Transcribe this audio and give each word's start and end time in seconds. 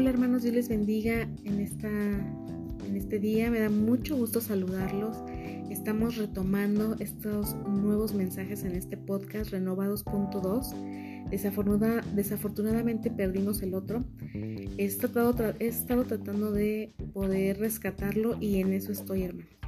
Hola 0.00 0.08
hermanos, 0.08 0.42
Dios 0.44 0.54
les 0.54 0.70
bendiga 0.70 1.28
en, 1.44 1.60
esta, 1.60 1.90
en 1.90 2.96
este 2.96 3.18
día. 3.18 3.50
Me 3.50 3.60
da 3.60 3.68
mucho 3.68 4.16
gusto 4.16 4.40
saludarlos. 4.40 5.14
Estamos 5.68 6.16
retomando 6.16 6.96
estos 7.00 7.54
nuevos 7.68 8.14
mensajes 8.14 8.64
en 8.64 8.76
este 8.76 8.96
podcast 8.96 9.50
Renovados.2. 9.50 11.28
Desafortunada, 11.28 12.02
desafortunadamente 12.14 13.10
perdimos 13.10 13.60
el 13.60 13.74
otro. 13.74 14.02
He 14.32 14.86
estado, 14.86 15.34
he 15.58 15.66
estado 15.66 16.04
tratando 16.04 16.50
de 16.50 16.94
poder 17.12 17.58
rescatarlo 17.58 18.38
y 18.40 18.60
en 18.60 18.72
eso 18.72 18.92
estoy 18.92 19.24
hermanos. 19.24 19.59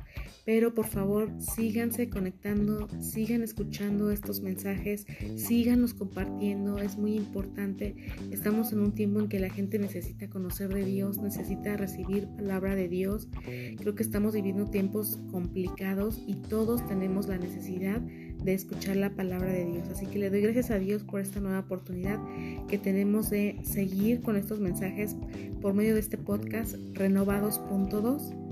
Pero 0.44 0.74
por 0.74 0.86
favor, 0.86 1.30
síganse 1.38 2.08
conectando, 2.10 2.88
sigan 3.00 3.42
escuchando 3.42 4.10
estos 4.10 4.40
mensajes, 4.40 5.06
síganos 5.36 5.94
compartiendo, 5.94 6.78
es 6.78 6.96
muy 6.96 7.14
importante. 7.14 7.94
Estamos 8.30 8.72
en 8.72 8.80
un 8.80 8.92
tiempo 8.92 9.20
en 9.20 9.28
que 9.28 9.38
la 9.38 9.50
gente 9.50 9.78
necesita 9.78 10.28
conocer 10.28 10.74
de 10.74 10.84
Dios, 10.84 11.18
necesita 11.18 11.76
recibir 11.76 12.26
palabra 12.36 12.74
de 12.74 12.88
Dios. 12.88 13.28
Creo 13.76 13.94
que 13.94 14.02
estamos 14.02 14.34
viviendo 14.34 14.66
tiempos 14.66 15.20
complicados 15.30 16.20
y 16.26 16.34
todos 16.34 16.86
tenemos 16.88 17.28
la 17.28 17.38
necesidad 17.38 18.00
de 18.00 18.54
escuchar 18.54 18.96
la 18.96 19.10
palabra 19.10 19.52
de 19.52 19.64
Dios. 19.64 19.88
Así 19.90 20.06
que 20.06 20.18
le 20.18 20.30
doy 20.30 20.40
gracias 20.40 20.72
a 20.72 20.78
Dios 20.78 21.04
por 21.04 21.20
esta 21.20 21.38
nueva 21.38 21.60
oportunidad 21.60 22.18
que 22.66 22.78
tenemos 22.78 23.30
de 23.30 23.60
seguir 23.62 24.20
con 24.22 24.36
estos 24.36 24.58
mensajes 24.58 25.16
por 25.60 25.74
medio 25.74 25.94
de 25.94 26.00
este 26.00 26.18
podcast 26.18 26.74
renovados.2 26.94 28.42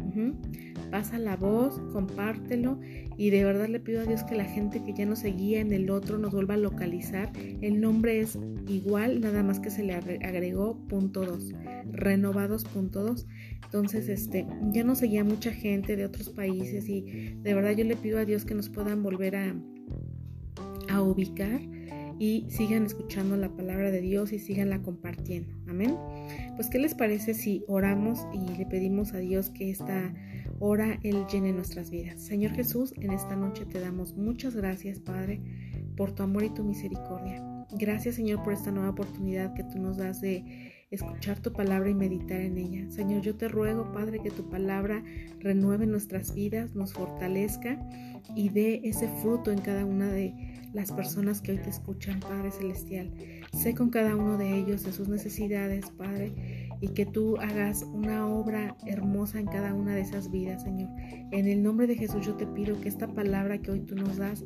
pasa 0.90 1.18
la 1.18 1.36
voz, 1.36 1.80
compártelo 1.92 2.80
y 3.16 3.30
de 3.30 3.44
verdad 3.44 3.68
le 3.68 3.80
pido 3.80 4.00
a 4.00 4.04
Dios 4.04 4.24
que 4.24 4.34
la 4.34 4.44
gente 4.44 4.82
que 4.82 4.92
ya 4.92 5.06
nos 5.06 5.20
seguía 5.20 5.60
en 5.60 5.72
el 5.72 5.90
otro 5.90 6.18
nos 6.18 6.32
vuelva 6.32 6.54
a 6.54 6.58
localizar. 6.58 7.30
El 7.60 7.80
nombre 7.80 8.20
es 8.20 8.38
igual, 8.68 9.20
nada 9.20 9.42
más 9.42 9.60
que 9.60 9.70
se 9.70 9.82
le 9.82 9.94
agregó 9.94 10.76
punto 10.88 11.24
2, 11.24 11.52
renovados 11.92 12.64
punto 12.64 13.02
2. 13.02 13.26
Entonces, 13.64 14.08
este, 14.08 14.46
ya 14.72 14.84
nos 14.84 14.98
seguía 14.98 15.22
mucha 15.24 15.52
gente 15.52 15.96
de 15.96 16.04
otros 16.04 16.30
países 16.30 16.88
y 16.88 17.34
de 17.42 17.54
verdad 17.54 17.72
yo 17.72 17.84
le 17.84 17.96
pido 17.96 18.18
a 18.18 18.24
Dios 18.24 18.44
que 18.44 18.54
nos 18.54 18.68
puedan 18.68 19.02
volver 19.02 19.36
a, 19.36 19.54
a 20.88 21.02
ubicar 21.02 21.60
y 22.20 22.44
sigan 22.50 22.84
escuchando 22.84 23.34
la 23.36 23.48
palabra 23.48 23.90
de 23.90 24.02
Dios 24.02 24.32
y 24.32 24.38
siganla 24.38 24.82
compartiendo. 24.82 25.54
Amén. 25.66 25.96
Pues, 26.54 26.68
¿qué 26.68 26.78
les 26.78 26.94
parece 26.94 27.32
si 27.32 27.64
oramos 27.66 28.26
y 28.34 28.58
le 28.58 28.66
pedimos 28.66 29.14
a 29.14 29.18
Dios 29.18 29.48
que 29.48 29.70
esta 29.70 30.12
hora 30.60 31.00
Él 31.02 31.26
llene 31.26 31.52
nuestras 31.52 31.90
vidas? 31.90 32.22
Señor 32.22 32.52
Jesús, 32.52 32.94
en 32.96 33.10
esta 33.10 33.34
noche 33.34 33.66
te 33.66 33.80
damos 33.80 34.14
muchas 34.14 34.54
gracias, 34.54 35.00
Padre, 35.00 35.42
por 35.96 36.12
tu 36.12 36.22
amor 36.22 36.44
y 36.44 36.50
tu 36.50 36.62
misericordia. 36.62 37.44
Gracias, 37.72 38.14
Señor, 38.14 38.42
por 38.42 38.52
esta 38.52 38.70
nueva 38.70 38.90
oportunidad 38.90 39.54
que 39.54 39.64
tú 39.64 39.78
nos 39.78 39.96
das 39.96 40.20
de 40.20 40.72
escuchar 40.90 41.40
tu 41.40 41.52
palabra 41.52 41.88
y 41.88 41.94
meditar 41.94 42.40
en 42.40 42.58
ella. 42.58 42.90
Señor, 42.90 43.22
yo 43.22 43.36
te 43.36 43.48
ruego, 43.48 43.92
Padre, 43.92 44.20
que 44.20 44.30
tu 44.30 44.48
palabra 44.48 45.04
renueve 45.38 45.86
nuestras 45.86 46.34
vidas, 46.34 46.74
nos 46.74 46.92
fortalezca 46.92 47.78
y 48.34 48.48
dé 48.48 48.80
ese 48.84 49.08
fruto 49.20 49.52
en 49.52 49.60
cada 49.60 49.84
una 49.84 50.08
de 50.10 50.34
las 50.72 50.92
personas 50.92 51.40
que 51.40 51.52
hoy 51.52 51.58
te 51.58 51.70
escuchan, 51.70 52.20
Padre 52.20 52.50
Celestial. 52.50 53.12
Sé 53.52 53.74
con 53.74 53.90
cada 53.90 54.16
uno 54.16 54.38
de 54.38 54.56
ellos 54.56 54.84
de 54.84 54.92
sus 54.92 55.08
necesidades, 55.08 55.90
Padre, 55.90 56.68
y 56.80 56.88
que 56.88 57.04
tú 57.04 57.36
hagas 57.36 57.82
una 57.82 58.26
obra 58.26 58.76
hermosa 58.86 59.38
en 59.38 59.46
cada 59.46 59.74
una 59.74 59.94
de 59.94 60.00
esas 60.00 60.30
vidas, 60.30 60.62
Señor. 60.62 60.88
En 61.30 61.46
el 61.46 61.62
nombre 61.62 61.86
de 61.86 61.96
Jesús 61.96 62.24
yo 62.24 62.34
te 62.34 62.46
pido 62.46 62.80
que 62.80 62.88
esta 62.88 63.08
palabra 63.08 63.58
que 63.58 63.70
hoy 63.70 63.80
tú 63.80 63.96
nos 63.96 64.16
das 64.16 64.44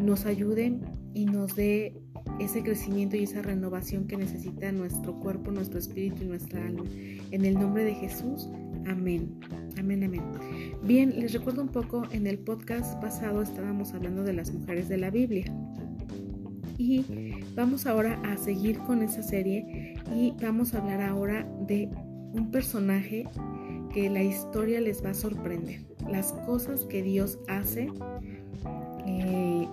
nos 0.00 0.26
ayude 0.26 0.78
y 1.14 1.26
nos 1.26 1.54
dé 1.54 1.94
ese 2.38 2.62
crecimiento 2.62 3.16
y 3.16 3.24
esa 3.24 3.42
renovación 3.42 4.06
que 4.06 4.16
necesita 4.16 4.72
nuestro 4.72 5.18
cuerpo, 5.20 5.50
nuestro 5.50 5.78
espíritu 5.78 6.24
y 6.24 6.26
nuestra 6.26 6.66
alma. 6.66 6.84
En 7.30 7.44
el 7.44 7.54
nombre 7.54 7.84
de 7.84 7.94
Jesús, 7.94 8.48
amén. 8.86 9.38
Amén, 9.78 10.04
amén. 10.04 10.22
Bien, 10.82 11.18
les 11.18 11.32
recuerdo 11.32 11.62
un 11.62 11.68
poco, 11.68 12.02
en 12.10 12.26
el 12.26 12.38
podcast 12.38 13.00
pasado 13.00 13.42
estábamos 13.42 13.94
hablando 13.94 14.24
de 14.24 14.32
las 14.32 14.52
mujeres 14.52 14.88
de 14.88 14.96
la 14.96 15.10
Biblia. 15.10 15.44
Y 16.78 17.04
vamos 17.54 17.86
ahora 17.86 18.20
a 18.24 18.36
seguir 18.36 18.78
con 18.80 19.02
esa 19.02 19.22
serie 19.22 19.94
y 20.14 20.32
vamos 20.42 20.74
a 20.74 20.78
hablar 20.78 21.02
ahora 21.02 21.46
de 21.66 21.88
un 22.32 22.50
personaje 22.50 23.26
que 23.92 24.08
la 24.08 24.22
historia 24.22 24.80
les 24.80 25.04
va 25.04 25.10
a 25.10 25.14
sorprender. 25.14 25.84
Las 26.08 26.32
cosas 26.46 26.84
que 26.84 27.02
Dios 27.02 27.38
hace 27.48 27.88
eh, 29.06 29.68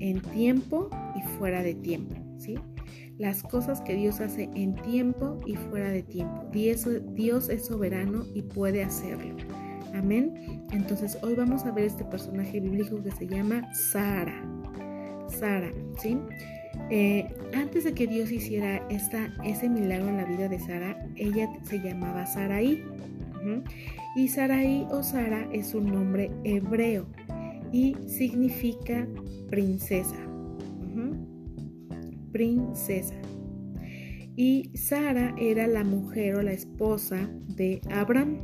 en 0.00 0.20
tiempo 0.20 0.90
y 1.16 1.22
fuera 1.38 1.62
de 1.62 1.74
tiempo, 1.74 2.16
¿sí? 2.38 2.56
Las 3.16 3.42
cosas 3.44 3.80
que 3.80 3.94
Dios 3.94 4.20
hace 4.20 4.50
en 4.54 4.74
tiempo 4.74 5.40
y 5.46 5.54
fuera 5.54 5.90
de 5.90 6.02
tiempo. 6.02 6.44
Dios, 6.52 6.88
Dios 7.14 7.48
es 7.48 7.66
soberano 7.66 8.24
y 8.34 8.42
puede 8.42 8.82
hacerlo. 8.82 9.36
Amén. 9.94 10.66
Entonces 10.72 11.16
hoy 11.22 11.34
vamos 11.34 11.64
a 11.64 11.70
ver 11.70 11.84
este 11.84 12.04
personaje 12.04 12.58
bíblico 12.58 13.00
que 13.02 13.12
se 13.12 13.28
llama 13.28 13.72
Sara. 13.72 14.34
Sara, 15.28 15.70
¿sí? 15.98 16.18
Eh, 16.90 17.34
antes 17.54 17.84
de 17.84 17.94
que 17.94 18.06
Dios 18.06 18.30
hiciera 18.30 18.86
esta, 18.88 19.32
ese 19.44 19.68
milagro 19.68 20.08
en 20.08 20.16
la 20.18 20.24
vida 20.24 20.48
de 20.48 20.58
Sara, 20.58 21.06
ella 21.16 21.48
se 21.64 21.78
llamaba 21.78 22.26
Saraí. 22.26 22.82
Y 24.16 24.28
Saraí 24.28 24.86
o 24.90 25.02
Sara 25.02 25.48
es 25.52 25.74
un 25.74 25.92
nombre 25.92 26.30
hebreo 26.44 27.06
y 27.72 27.96
significa 28.06 29.06
princesa. 29.50 30.16
Princesa. 32.32 33.14
Y 34.36 34.70
Sara 34.74 35.34
era 35.38 35.66
la 35.66 35.84
mujer 35.84 36.36
o 36.36 36.42
la 36.42 36.52
esposa 36.52 37.28
de 37.48 37.80
Abraham. 37.90 38.38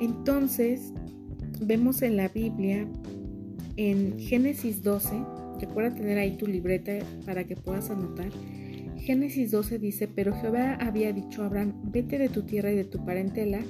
Entonces, 0.00 0.92
vemos 1.60 2.02
en 2.02 2.16
la 2.16 2.28
Biblia, 2.28 2.88
en 3.76 4.18
Génesis 4.18 4.82
12, 4.82 5.10
recuerda 5.62 5.94
tener 5.94 6.18
ahí 6.18 6.36
tu 6.36 6.46
libreta 6.46 6.92
para 7.24 7.44
que 7.44 7.56
puedas 7.56 7.90
anotar. 7.90 8.30
Génesis 8.98 9.50
12 9.50 9.78
dice, 9.78 10.08
pero 10.08 10.34
Jehová 10.34 10.74
había 10.74 11.12
dicho 11.12 11.42
a 11.42 11.46
Abraham, 11.46 11.72
vete 11.92 12.18
de 12.18 12.28
tu 12.28 12.42
tierra 12.42 12.70
y 12.72 12.76
de 12.76 12.84
tu 12.84 13.04
parentela 13.04 13.60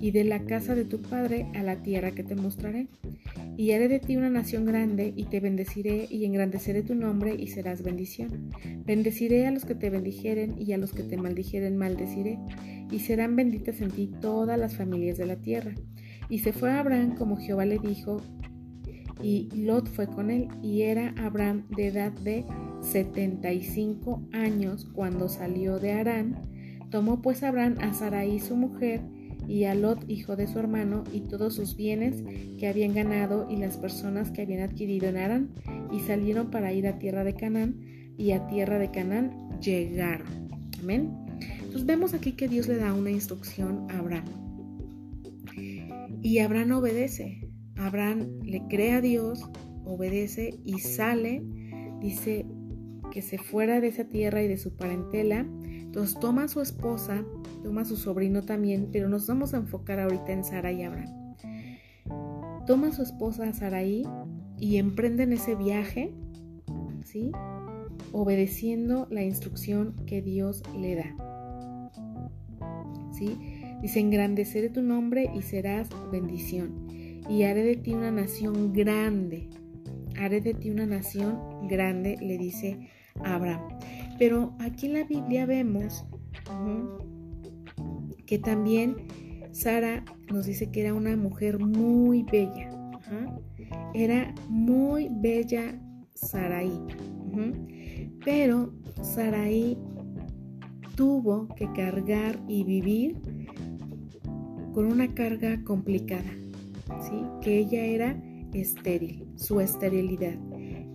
y 0.00 0.10
de 0.10 0.24
la 0.24 0.44
casa 0.44 0.74
de 0.74 0.84
tu 0.84 1.00
padre 1.00 1.46
a 1.54 1.62
la 1.62 1.76
tierra 1.76 2.10
que 2.10 2.24
te 2.24 2.34
mostraré. 2.34 2.88
Y 3.56 3.70
haré 3.70 3.86
de 3.86 4.00
ti 4.00 4.16
una 4.16 4.30
nación 4.30 4.64
grande, 4.64 5.12
y 5.14 5.24
te 5.26 5.38
bendeciré, 5.38 6.08
y 6.10 6.24
engrandeceré 6.24 6.82
tu 6.82 6.96
nombre, 6.96 7.36
y 7.38 7.46
serás 7.46 7.82
bendición. 7.82 8.50
Bendeciré 8.84 9.46
a 9.46 9.52
los 9.52 9.64
que 9.64 9.76
te 9.76 9.90
bendijeren, 9.90 10.60
y 10.60 10.72
a 10.72 10.78
los 10.78 10.92
que 10.92 11.04
te 11.04 11.16
maldijeren 11.16 11.76
maldeciré, 11.76 12.38
y 12.90 12.98
serán 12.98 13.36
benditas 13.36 13.80
en 13.80 13.90
ti 13.90 14.10
todas 14.20 14.58
las 14.58 14.74
familias 14.74 15.18
de 15.18 15.26
la 15.26 15.36
tierra. 15.36 15.72
Y 16.28 16.40
se 16.40 16.52
fue 16.52 16.72
Abraham 16.72 17.14
como 17.14 17.36
Jehová 17.36 17.64
le 17.64 17.78
dijo, 17.78 18.22
y 19.22 19.48
Lot 19.54 19.88
fue 19.88 20.06
con 20.06 20.30
él, 20.30 20.48
y 20.62 20.82
era 20.82 21.14
Abraham 21.16 21.64
de 21.76 21.88
edad 21.88 22.12
de 22.12 22.44
75 22.80 24.22
años 24.32 24.88
cuando 24.92 25.28
salió 25.28 25.78
de 25.78 25.92
Arán. 25.92 26.36
Tomó 26.90 27.22
pues 27.22 27.42
Abraham 27.42 27.76
a 27.80 27.94
Sarai 27.94 28.40
su 28.40 28.56
mujer, 28.56 29.00
y 29.48 29.64
a 29.64 29.74
Lot, 29.74 30.08
hijo 30.08 30.36
de 30.36 30.46
su 30.46 30.58
hermano, 30.58 31.04
y 31.12 31.20
todos 31.20 31.54
sus 31.54 31.76
bienes 31.76 32.22
que 32.58 32.68
habían 32.68 32.94
ganado 32.94 33.48
y 33.50 33.56
las 33.56 33.76
personas 33.76 34.30
que 34.30 34.42
habían 34.42 34.62
adquirido 34.62 35.08
en 35.08 35.16
Arán, 35.16 35.50
y 35.92 36.00
salieron 36.00 36.50
para 36.50 36.72
ir 36.72 36.86
a 36.86 36.98
tierra 36.98 37.24
de 37.24 37.34
Canaán, 37.34 37.80
y 38.16 38.32
a 38.32 38.46
tierra 38.46 38.78
de 38.78 38.90
Canaán 38.90 39.58
llegaron. 39.60 40.26
Amén. 40.80 41.10
Entonces 41.40 41.86
vemos 41.86 42.14
aquí 42.14 42.32
que 42.32 42.48
Dios 42.48 42.68
le 42.68 42.76
da 42.76 42.92
una 42.92 43.10
instrucción 43.10 43.86
a 43.90 43.98
Abraham. 43.98 44.24
Y 46.22 46.38
Abraham 46.38 46.72
obedece. 46.72 47.41
Abraham 47.86 48.40
le 48.42 48.62
cree 48.68 48.92
a 48.92 49.00
Dios, 49.00 49.48
obedece 49.84 50.58
y 50.64 50.78
sale. 50.78 51.42
Dice 52.00 52.46
que 53.10 53.22
se 53.22 53.38
fuera 53.38 53.80
de 53.80 53.88
esa 53.88 54.04
tierra 54.04 54.42
y 54.42 54.48
de 54.48 54.56
su 54.56 54.76
parentela. 54.76 55.46
Entonces 55.64 56.18
toma 56.18 56.44
a 56.44 56.48
su 56.48 56.60
esposa 56.60 57.24
toma 57.62 57.82
a 57.82 57.84
su 57.84 57.96
sobrino 57.96 58.42
también, 58.42 58.88
pero 58.92 59.08
nos 59.08 59.26
vamos 59.26 59.54
a 59.54 59.58
enfocar 59.58 60.00
ahorita 60.00 60.32
en 60.32 60.44
Sara 60.44 60.72
y 60.72 60.82
Abraham. 60.82 61.34
Toma 62.66 62.88
a 62.88 62.92
su 62.92 63.02
esposa 63.02 63.52
Saraí 63.52 64.06
y 64.58 64.76
emprenden 64.76 65.32
ese 65.32 65.54
viaje, 65.54 66.12
¿sí? 67.04 67.32
Obedeciendo 68.12 69.06
la 69.10 69.22
instrucción 69.22 69.96
que 70.06 70.22
Dios 70.22 70.62
le 70.78 70.96
da. 70.96 71.16
¿Sí? 73.12 73.36
Dice, 73.80 74.00
engrandeceré 74.00 74.70
tu 74.70 74.82
nombre 74.82 75.30
y 75.34 75.42
serás 75.42 75.88
bendición. 76.10 76.81
Y 77.28 77.44
haré 77.44 77.62
de 77.62 77.76
ti 77.76 77.94
una 77.94 78.10
nación 78.10 78.72
grande. 78.72 79.48
Haré 80.18 80.40
de 80.40 80.54
ti 80.54 80.70
una 80.70 80.86
nación 80.86 81.38
grande, 81.68 82.16
le 82.20 82.38
dice 82.38 82.88
Abraham. 83.24 83.78
Pero 84.18 84.54
aquí 84.58 84.86
en 84.86 84.94
la 84.94 85.04
Biblia 85.04 85.46
vemos 85.46 86.04
que 88.26 88.38
también 88.38 88.96
Sara 89.52 90.04
nos 90.32 90.46
dice 90.46 90.70
que 90.70 90.80
era 90.82 90.94
una 90.94 91.16
mujer 91.16 91.58
muy 91.58 92.22
bella. 92.22 92.70
Era 93.94 94.34
muy 94.48 95.08
bella 95.10 95.78
Saraí. 96.14 96.78
Pero 98.24 98.72
Saraí 99.02 99.76
tuvo 100.94 101.48
que 101.56 101.70
cargar 101.72 102.38
y 102.48 102.64
vivir 102.64 103.16
con 104.72 104.86
una 104.86 105.12
carga 105.14 105.62
complicada, 105.64 106.30
Que 107.40 107.58
ella 107.58 107.84
era 107.84 108.22
estéril, 108.52 109.26
su 109.36 109.60
esterilidad. 109.60 110.34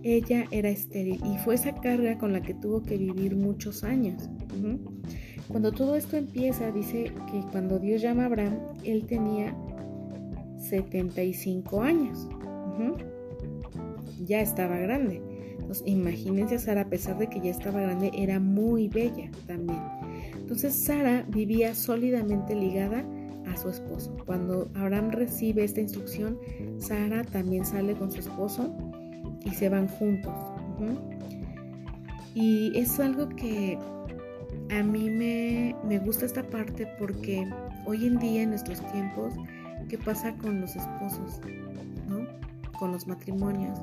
Ella 0.02 0.44
era 0.50 0.68
estéril 0.68 1.20
y 1.24 1.38
fue 1.38 1.56
esa 1.56 1.74
carga 1.74 2.18
con 2.18 2.32
la 2.32 2.40
que 2.40 2.54
tuvo 2.54 2.82
que 2.82 2.96
vivir 2.96 3.36
muchos 3.36 3.84
años. 3.84 4.28
Cuando 5.48 5.72
todo 5.72 5.96
esto 5.96 6.16
empieza, 6.16 6.70
dice 6.70 7.12
que 7.30 7.40
cuando 7.50 7.78
Dios 7.78 8.02
llama 8.02 8.24
a 8.24 8.26
Abraham, 8.26 8.58
él 8.84 9.06
tenía 9.06 9.56
75 10.58 11.82
años. 11.82 12.28
Ya 14.24 14.40
estaba 14.40 14.78
grande. 14.78 15.22
Entonces, 15.58 15.82
imagínense 15.86 16.54
a 16.54 16.58
Sara, 16.58 16.80
a 16.82 16.88
pesar 16.88 17.18
de 17.18 17.28
que 17.28 17.40
ya 17.40 17.50
estaba 17.50 17.80
grande, 17.80 18.10
era 18.14 18.40
muy 18.40 18.88
bella 18.88 19.30
también. 19.46 19.80
Entonces, 20.38 20.74
Sara 20.74 21.26
vivía 21.28 21.74
sólidamente 21.74 22.54
ligada 22.54 23.04
a 23.52 23.56
su 23.56 23.68
esposo. 23.68 24.16
Cuando 24.26 24.70
Abraham 24.74 25.10
recibe 25.10 25.64
esta 25.64 25.80
instrucción, 25.80 26.38
Sara 26.78 27.24
también 27.24 27.64
sale 27.64 27.94
con 27.94 28.10
su 28.10 28.20
esposo 28.20 28.74
y 29.44 29.50
se 29.50 29.68
van 29.68 29.88
juntos. 29.88 30.34
Y 32.34 32.72
es 32.78 33.00
algo 33.00 33.28
que 33.30 33.78
a 34.70 34.82
mí 34.82 35.10
me, 35.10 35.74
me, 35.84 35.98
gusta 35.98 36.26
esta 36.26 36.42
parte 36.42 36.86
porque 36.98 37.48
hoy 37.84 38.06
en 38.06 38.18
día, 38.18 38.42
en 38.42 38.50
nuestros 38.50 38.80
tiempos, 38.92 39.34
¿qué 39.88 39.98
pasa 39.98 40.34
con 40.36 40.60
los 40.60 40.76
esposos? 40.76 41.40
¿no? 42.08 42.26
Con 42.78 42.92
los 42.92 43.06
matrimonios. 43.06 43.78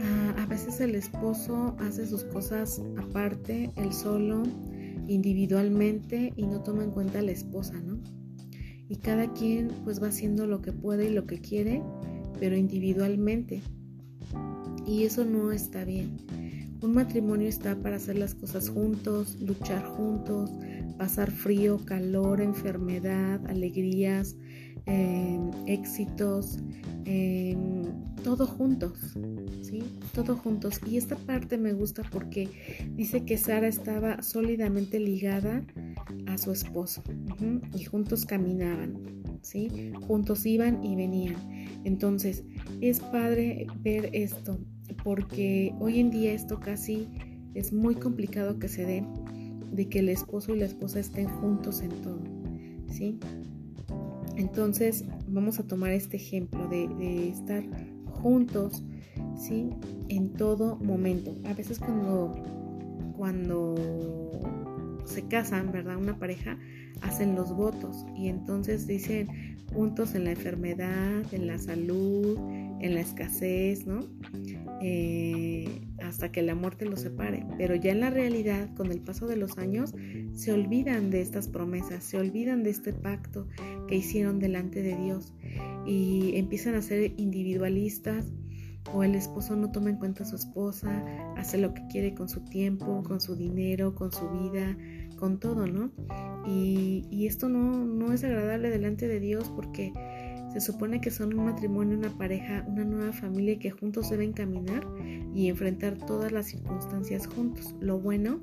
Ah, 0.00 0.42
a 0.42 0.46
veces 0.46 0.80
el 0.80 0.94
esposo 0.94 1.76
hace 1.78 2.06
sus 2.06 2.24
cosas 2.24 2.82
aparte, 2.98 3.70
él 3.76 3.92
solo, 3.92 4.42
individualmente 5.08 6.32
y 6.36 6.46
no 6.46 6.62
toma 6.62 6.84
en 6.84 6.90
cuenta 6.90 7.20
a 7.20 7.22
la 7.22 7.32
esposa, 7.32 7.74
¿no? 7.80 7.95
Y 8.88 8.96
cada 8.96 9.32
quien 9.32 9.68
pues 9.84 10.02
va 10.02 10.08
haciendo 10.08 10.46
lo 10.46 10.62
que 10.62 10.72
puede 10.72 11.10
y 11.10 11.12
lo 11.12 11.26
que 11.26 11.40
quiere, 11.40 11.82
pero 12.38 12.56
individualmente. 12.56 13.62
Y 14.86 15.04
eso 15.04 15.24
no 15.24 15.52
está 15.52 15.84
bien. 15.84 16.18
Un 16.82 16.94
matrimonio 16.94 17.48
está 17.48 17.74
para 17.76 17.96
hacer 17.96 18.18
las 18.18 18.34
cosas 18.34 18.68
juntos, 18.68 19.40
luchar 19.40 19.84
juntos, 19.84 20.50
pasar 20.98 21.30
frío, 21.30 21.78
calor, 21.84 22.40
enfermedad, 22.40 23.44
alegrías, 23.46 24.36
em, 24.84 25.50
éxitos, 25.66 26.58
em, 27.04 27.82
todo 28.22 28.46
juntos, 28.46 29.16
¿sí? 29.62 29.82
Todo 30.14 30.36
juntos. 30.36 30.80
Y 30.86 30.96
esta 30.96 31.16
parte 31.16 31.58
me 31.58 31.72
gusta 31.72 32.02
porque 32.10 32.48
dice 32.94 33.24
que 33.24 33.38
Sara 33.38 33.68
estaba 33.68 34.22
sólidamente 34.22 35.00
ligada 35.00 35.64
su 36.38 36.52
esposo 36.52 37.02
y 37.76 37.84
juntos 37.84 38.24
caminaban, 38.26 39.22
¿sí? 39.42 39.92
Juntos 40.06 40.46
iban 40.46 40.82
y 40.84 40.96
venían. 40.96 41.36
Entonces, 41.84 42.44
es 42.80 43.00
padre 43.00 43.66
ver 43.82 44.10
esto 44.12 44.58
porque 45.02 45.74
hoy 45.80 46.00
en 46.00 46.10
día 46.10 46.32
esto 46.32 46.60
casi 46.60 47.08
es 47.54 47.72
muy 47.72 47.94
complicado 47.94 48.58
que 48.58 48.68
se 48.68 48.84
dé 48.84 49.04
de 49.72 49.88
que 49.88 50.00
el 50.00 50.08
esposo 50.08 50.54
y 50.54 50.58
la 50.58 50.66
esposa 50.66 51.00
estén 51.00 51.28
juntos 51.28 51.80
en 51.80 51.90
todo, 52.02 52.20
¿sí? 52.88 53.18
Entonces, 54.36 55.04
vamos 55.28 55.58
a 55.58 55.66
tomar 55.66 55.92
este 55.92 56.16
ejemplo 56.16 56.68
de, 56.68 56.88
de 56.88 57.28
estar 57.28 57.64
juntos, 58.06 58.84
¿sí? 59.36 59.70
En 60.08 60.32
todo 60.32 60.76
momento. 60.76 61.34
A 61.44 61.54
veces 61.54 61.78
cuando, 61.78 62.34
cuando 63.16 63.74
se 65.06 65.26
casan, 65.26 65.72
¿verdad? 65.72 65.96
Una 65.96 66.18
pareja, 66.18 66.58
hacen 67.02 67.34
los 67.34 67.54
votos 67.54 68.06
y 68.16 68.28
entonces 68.28 68.86
dicen 68.86 69.56
juntos 69.72 70.14
en 70.14 70.24
la 70.24 70.30
enfermedad, 70.30 71.22
en 71.32 71.46
la 71.46 71.58
salud, 71.58 72.38
en 72.80 72.94
la 72.94 73.00
escasez, 73.00 73.86
¿no? 73.86 74.00
Eh, 74.82 75.82
hasta 76.02 76.30
que 76.30 76.42
la 76.42 76.54
muerte 76.54 76.84
los 76.84 77.00
separe. 77.00 77.44
Pero 77.58 77.74
ya 77.74 77.92
en 77.92 78.00
la 78.00 78.10
realidad, 78.10 78.72
con 78.74 78.92
el 78.92 79.00
paso 79.00 79.26
de 79.26 79.36
los 79.36 79.58
años, 79.58 79.94
se 80.32 80.52
olvidan 80.52 81.10
de 81.10 81.20
estas 81.20 81.48
promesas, 81.48 82.04
se 82.04 82.18
olvidan 82.18 82.62
de 82.62 82.70
este 82.70 82.92
pacto 82.92 83.48
que 83.88 83.96
hicieron 83.96 84.38
delante 84.38 84.82
de 84.82 84.96
Dios 84.96 85.34
y 85.86 86.36
empiezan 86.36 86.74
a 86.74 86.82
ser 86.82 87.12
individualistas 87.16 88.26
o 88.92 89.02
el 89.02 89.14
esposo 89.14 89.56
no 89.56 89.70
toma 89.70 89.90
en 89.90 89.96
cuenta 89.96 90.22
a 90.22 90.26
su 90.26 90.36
esposa, 90.36 91.04
hace 91.36 91.58
lo 91.58 91.74
que 91.74 91.86
quiere 91.88 92.14
con 92.14 92.28
su 92.28 92.40
tiempo, 92.40 93.02
con 93.02 93.20
su 93.20 93.34
dinero, 93.34 93.94
con 93.94 94.12
su 94.12 94.28
vida, 94.28 94.76
con 95.18 95.38
todo, 95.38 95.66
¿no? 95.66 95.90
Y, 96.46 97.26
esto 97.26 97.48
no, 97.48 97.84
no 97.84 98.12
es 98.12 98.22
agradable 98.22 98.70
delante 98.70 99.08
de 99.08 99.18
Dios 99.18 99.50
porque 99.54 99.92
se 100.52 100.60
supone 100.60 101.00
que 101.00 101.10
son 101.10 101.36
un 101.36 101.46
matrimonio, 101.46 101.98
una 101.98 102.16
pareja, 102.16 102.64
una 102.68 102.84
nueva 102.84 103.12
familia 103.12 103.58
que 103.58 103.70
juntos 103.70 104.10
deben 104.10 104.32
caminar 104.32 104.86
y 105.34 105.48
enfrentar 105.48 105.98
todas 105.98 106.30
las 106.30 106.46
circunstancias 106.46 107.26
juntos, 107.26 107.74
lo 107.80 107.98
bueno 107.98 108.40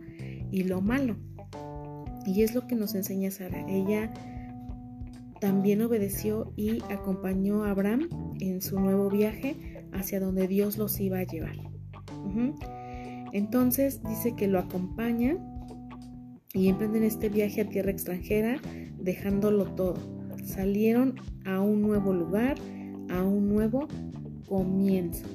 y 0.52 0.64
lo 0.64 0.82
malo. 0.82 1.16
Y 2.26 2.44
es 2.44 2.54
lo 2.54 2.68
que 2.68 2.76
nos 2.76 2.94
enseña 2.96 3.32
Sara. 3.32 3.66
Ella 3.68 4.14
también 5.40 5.82
obedeció 5.82 6.54
y 6.56 6.82
acompañó 6.92 7.64
a 7.64 7.72
Abraham 7.72 8.10
en 8.40 8.62
su 8.62 8.80
nuevo 8.80 9.10
viaje 9.10 9.73
hacia 9.94 10.20
donde 10.20 10.48
Dios 10.48 10.78
los 10.78 11.00
iba 11.00 11.20
a 11.20 11.24
llevar. 11.24 11.56
Entonces 13.32 14.02
dice 14.04 14.36
que 14.36 14.48
lo 14.48 14.60
acompaña 14.60 15.38
y 16.54 16.68
emprenden 16.68 17.04
este 17.04 17.30
viaje 17.30 17.62
a 17.62 17.70
tierra 17.70 17.92
extranjera 17.92 18.60
dejándolo 19.00 19.66
todo. 19.66 19.96
Salieron 20.44 21.16
a 21.46 21.62
un 21.62 21.82
nuevo 21.82 22.14
lugar, 22.14 22.58
a 23.10 23.24
un 23.24 23.50
nuevo 23.50 23.88
comienzo. 24.48 25.26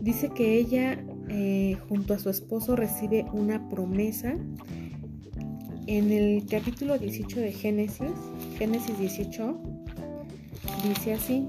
Dice 0.00 0.30
que 0.30 0.58
ella 0.58 1.04
eh, 1.28 1.76
junto 1.88 2.14
a 2.14 2.18
su 2.18 2.30
esposo 2.30 2.76
recibe 2.76 3.26
una 3.32 3.68
promesa 3.68 4.34
en 5.86 6.12
el 6.12 6.46
capítulo 6.46 6.98
18 6.98 7.40
de 7.40 7.52
Génesis, 7.52 8.12
Génesis 8.58 8.98
18, 8.98 9.75
dice 10.82 11.14
así. 11.14 11.46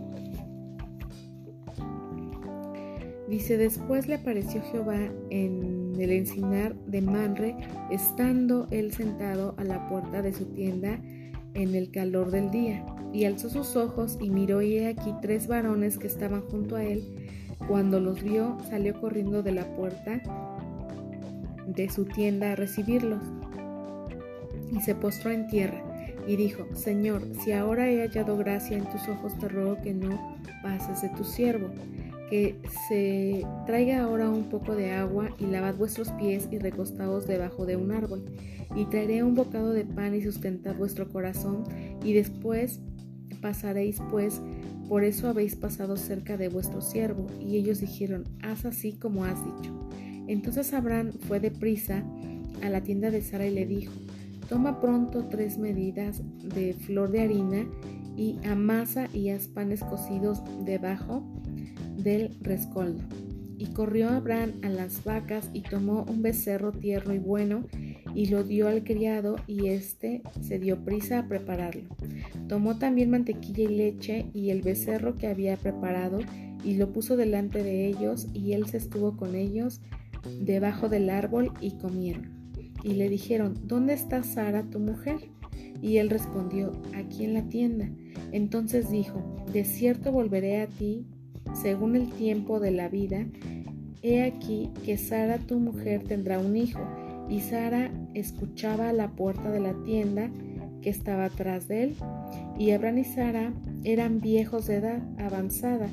Dice, 3.28 3.58
después 3.58 4.08
le 4.08 4.16
apareció 4.16 4.62
Jehová 4.72 5.00
en 5.30 5.94
el 6.00 6.12
encinar 6.12 6.76
de 6.86 7.02
Manre, 7.02 7.58
estando 7.92 8.68
él 8.72 8.94
sentado 8.94 9.54
a 9.58 9.66
la 9.66 9.90
puerta 9.90 10.22
de 10.22 10.32
su 10.32 10.46
tienda 10.46 11.00
en 11.54 11.76
el 11.76 11.92
calor 11.92 12.32
del 12.32 12.52
día. 12.52 12.86
Y 13.12 13.26
alzó 13.26 13.50
sus 13.50 13.76
ojos 13.76 14.18
y 14.22 14.30
miró 14.30 14.62
y 14.62 14.78
he 14.78 14.88
aquí 14.88 15.14
tres 15.22 15.48
varones 15.48 15.98
que 15.98 16.08
estaban 16.08 16.42
junto 16.42 16.78
a 16.78 16.86
él. 16.86 17.04
Cuando 17.68 18.00
los 18.00 18.24
vio, 18.24 18.58
salió 18.70 19.00
corriendo 19.00 19.44
de 19.44 19.52
la 19.52 19.66
puerta 19.76 20.22
de 21.66 21.90
su 21.90 22.06
tienda 22.06 22.54
a 22.54 22.56
recibirlos 22.56 23.22
y 24.72 24.80
se 24.82 24.96
postró 24.96 25.32
en 25.32 25.48
tierra 25.48 25.87
y 26.28 26.36
dijo, 26.36 26.68
Señor, 26.76 27.24
si 27.44 27.54
ahora 27.54 27.90
he 27.90 28.02
hallado 28.02 28.38
gracia 28.38 28.78
en 28.78 28.86
tus 28.86 29.08
ojos, 29.08 29.38
te 29.40 29.48
ruego 29.48 29.82
que 29.82 29.94
no 29.94 30.38
pases 30.62 31.02
de 31.02 31.10
tu 31.10 31.24
siervo, 31.24 31.70
que 32.30 32.56
se 32.90 33.46
traiga 33.66 34.04
ahora 34.04 34.30
un 34.30 34.50
poco 34.50 34.76
de 34.76 34.92
agua 34.92 35.30
y 35.40 35.46
lavad 35.46 35.76
vuestros 35.76 36.12
pies 36.12 36.50
y 36.52 36.60
recostaos 36.60 37.28
debajo 37.28 37.66
de 37.66 37.78
un 37.78 37.92
árbol, 37.92 38.26
y 38.76 38.86
traeré 38.86 39.24
un 39.24 39.36
bocado 39.36 39.72
de 39.72 39.86
pan 39.86 40.14
y 40.14 40.22
sustentad 40.22 40.76
vuestro 40.76 41.08
corazón, 41.08 41.64
y 42.04 42.14
después 42.14 42.82
pasaréis 43.42 44.02
pues, 44.10 44.42
por 44.90 45.04
eso 45.04 45.28
habéis 45.28 45.56
pasado 45.56 45.98
cerca 45.98 46.38
de 46.38 46.50
vuestro 46.50 46.82
siervo. 46.82 47.28
Y 47.40 47.58
ellos 47.58 47.82
dijeron, 47.82 48.24
haz 48.42 48.66
así 48.66 48.94
como 48.94 49.26
has 49.26 49.38
dicho. 49.44 49.90
Entonces 50.28 50.74
Abraham 50.74 51.12
fue 51.28 51.40
deprisa 51.40 52.04
a 52.64 52.70
la 52.70 52.82
tienda 52.82 53.12
de 53.12 53.22
Sara 53.22 53.46
y 53.48 53.54
le 53.54 53.66
dijo, 53.66 53.94
Toma 54.48 54.80
pronto 54.80 55.26
tres 55.26 55.58
medidas 55.58 56.22
de 56.42 56.74
flor 56.74 57.12
de 57.12 57.22
harina 57.22 57.68
y 58.16 58.40
amasa 58.48 59.10
y 59.14 59.30
haz 59.30 59.48
panes 59.48 59.84
cocidos 59.84 60.42
debajo 60.64 61.22
del 61.98 62.38
rescoldo. 62.42 63.04
Y 63.58 63.68
corrió 63.68 64.10
Abraham 64.10 64.54
a 64.64 64.70
las 64.70 65.04
vacas 65.04 65.50
y 65.52 65.62
tomó 65.62 66.06
un 66.08 66.22
becerro 66.22 66.72
tierno 66.72 67.14
y 67.14 67.20
bueno 67.20 67.66
y 68.16 68.28
lo 68.28 68.44
dio 68.44 68.68
al 68.70 68.84
criado 68.84 69.36
y 69.48 69.68
éste 69.68 70.22
se 70.42 70.60
dio 70.60 70.84
prisa 70.84 71.20
a 71.20 71.28
prepararlo. 71.28 71.90
Tomó 72.48 72.78
también 72.78 73.10
mantequilla 73.10 73.64
y 73.64 73.76
leche 73.76 74.26
y 74.34 74.52
el 74.52 74.62
becerro 74.62 75.16
que 75.16 75.28
había 75.28 75.58
preparado 75.58 76.20
y 76.64 76.76
lo 76.76 76.94
puso 76.94 77.18
delante 77.18 77.64
de 77.64 77.88
ellos 77.88 78.28
y 78.34 78.54
él 78.54 78.68
se 78.68 78.78
estuvo 78.78 79.18
con 79.18 79.36
ellos 79.36 79.82
debajo 80.40 80.88
del 80.88 81.10
árbol 81.10 81.52
y 81.60 81.72
comieron 81.78 82.37
y 82.84 82.94
le 82.94 83.10
dijeron, 83.10 83.56
¿dónde 83.64 83.94
está 83.94 84.24
Sara, 84.24 84.64
tu 84.64 84.80
mujer? 84.80 85.30
Y 85.82 85.98
él 85.98 86.10
respondió, 86.10 86.72
aquí 86.96 87.24
en 87.24 87.34
la 87.34 87.44
tienda. 87.44 87.90
Entonces 88.32 88.90
dijo, 88.90 89.46
de 89.52 89.64
cierto 89.64 90.12
volveré 90.12 90.62
a 90.62 90.68
ti 90.68 91.06
según 91.54 91.96
el 91.96 92.10
tiempo 92.10 92.60
de 92.60 92.72
la 92.72 92.90
vida, 92.90 93.26
he 94.02 94.24
aquí 94.24 94.70
que 94.86 94.98
Sara 94.98 95.38
tu 95.38 95.60
mujer 95.60 96.04
tendrá 96.04 96.40
un 96.40 96.56
hijo. 96.56 96.82
Y 97.30 97.42
Sara 97.42 97.92
escuchaba 98.14 98.90
a 98.90 98.94
la 98.94 99.12
puerta 99.12 99.52
de 99.52 99.60
la 99.60 99.74
tienda 99.84 100.32
que 100.82 100.90
estaba 100.90 101.26
atrás 101.26 101.68
de 101.68 101.84
él. 101.84 101.96
Y 102.58 102.72
Abraham 102.72 103.00
y 103.00 103.04
Sara 103.04 103.54
eran 103.84 104.20
viejos 104.20 104.68
de 104.68 104.76
edad 104.76 105.02
avanzada, 105.20 105.88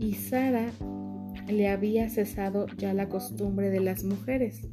y 0.00 0.14
Sara 0.14 0.70
le 1.48 1.68
había 1.68 2.08
cesado 2.08 2.66
ya 2.76 2.94
la 2.94 3.08
costumbre 3.08 3.70
de 3.70 3.80
las 3.80 4.04
mujeres. 4.04 4.66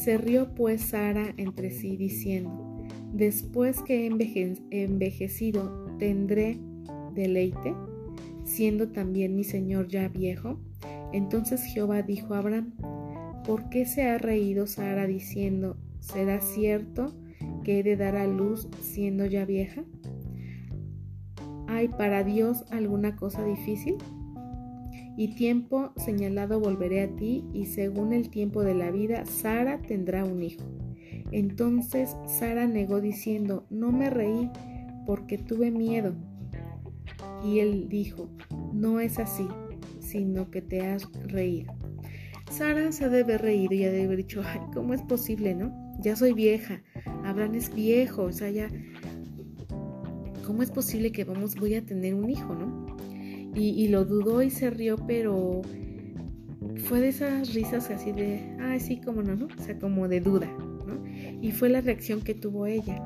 Se 0.00 0.16
rió 0.16 0.54
pues 0.54 0.80
Sara 0.80 1.34
entre 1.36 1.70
sí 1.70 1.94
diciendo, 1.98 2.78
después 3.12 3.82
que 3.82 4.06
he 4.06 4.84
envejecido, 4.84 5.94
¿tendré 5.98 6.58
deleite, 7.14 7.74
siendo 8.42 8.88
también 8.88 9.36
mi 9.36 9.44
señor 9.44 9.88
ya 9.88 10.08
viejo? 10.08 10.58
Entonces 11.12 11.62
Jehová 11.64 12.00
dijo 12.00 12.32
a 12.32 12.38
Abraham, 12.38 12.72
¿por 13.44 13.68
qué 13.68 13.84
se 13.84 14.04
ha 14.04 14.16
reído 14.16 14.66
Sara 14.66 15.06
diciendo, 15.06 15.76
¿será 15.98 16.40
cierto 16.40 17.14
que 17.62 17.80
he 17.80 17.82
de 17.82 17.98
dar 17.98 18.16
a 18.16 18.26
luz 18.26 18.68
siendo 18.80 19.26
ya 19.26 19.44
vieja? 19.44 19.84
¿Hay 21.68 21.88
para 21.88 22.24
Dios 22.24 22.64
alguna 22.70 23.16
cosa 23.16 23.44
difícil? 23.44 23.98
Y 25.20 25.28
tiempo 25.34 25.92
señalado 25.98 26.60
volveré 26.60 27.02
a 27.02 27.14
ti, 27.14 27.44
y 27.52 27.66
según 27.66 28.14
el 28.14 28.30
tiempo 28.30 28.62
de 28.62 28.72
la 28.72 28.90
vida, 28.90 29.26
Sara 29.26 29.82
tendrá 29.82 30.24
un 30.24 30.42
hijo. 30.42 30.64
Entonces 31.30 32.16
Sara 32.26 32.66
negó 32.66 33.02
diciendo, 33.02 33.66
no 33.68 33.92
me 33.92 34.08
reí 34.08 34.48
porque 35.04 35.36
tuve 35.36 35.70
miedo. 35.70 36.14
Y 37.44 37.58
él 37.58 37.90
dijo, 37.90 38.30
no 38.72 38.98
es 38.98 39.18
así, 39.18 39.46
sino 39.98 40.50
que 40.50 40.62
te 40.62 40.80
has 40.86 41.06
reído. 41.26 41.74
Sara 42.50 42.90
se 42.90 43.10
debe 43.10 43.36
reír 43.36 43.74
y 43.74 43.84
ha 43.84 43.90
de 43.90 44.04
haber 44.04 44.16
dicho, 44.16 44.40
ay, 44.42 44.60
¿cómo 44.72 44.94
es 44.94 45.02
posible, 45.02 45.54
no? 45.54 45.70
Ya 46.00 46.16
soy 46.16 46.32
vieja, 46.32 46.82
Abraham 47.26 47.56
es 47.56 47.74
viejo, 47.74 48.22
o 48.22 48.32
sea, 48.32 48.48
ya, 48.48 48.70
¿cómo 50.46 50.62
es 50.62 50.70
posible 50.70 51.12
que 51.12 51.24
vamos, 51.24 51.56
voy 51.56 51.74
a 51.74 51.84
tener 51.84 52.14
un 52.14 52.30
hijo, 52.30 52.54
no? 52.54 52.89
Y, 53.62 53.88
lo 53.88 54.06
dudó 54.06 54.42
y 54.42 54.48
se 54.48 54.70
rió, 54.70 54.96
pero 55.06 55.60
fue 56.84 57.00
de 57.00 57.08
esas 57.08 57.52
risas 57.52 57.90
así 57.90 58.10
de, 58.10 58.56
ay, 58.58 58.80
sí, 58.80 59.00
cómo 59.04 59.22
no, 59.22 59.36
¿no? 59.36 59.46
O 59.46 59.62
sea, 59.62 59.78
como 59.78 60.08
de 60.08 60.20
duda, 60.20 60.46
¿no? 60.86 61.04
Y 61.42 61.52
fue 61.52 61.68
la 61.68 61.82
reacción 61.82 62.22
que 62.22 62.34
tuvo 62.34 62.64
ella. 62.64 63.02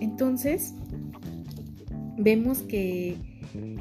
Entonces, 0.00 0.72
vemos 2.16 2.62
que 2.62 3.16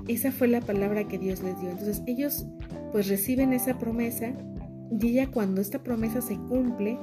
esa 0.08 0.32
fue 0.32 0.48
la 0.48 0.62
palabra 0.62 1.08
que 1.08 1.20
Dios 1.20 1.44
les 1.44 1.60
dio. 1.60 1.70
Entonces, 1.70 2.02
ellos 2.08 2.48
pues 2.92 3.08
reciben 3.10 3.54
esa 3.54 3.78
promesa 3.78 4.34
y 5.00 5.08
ella 5.10 5.28
cuando 5.28 5.62
esta 5.62 5.84
promesa 5.84 6.22
se 6.22 6.36
cumple, 6.36 6.98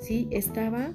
¿sí? 0.00 0.26
Estaba 0.30 0.94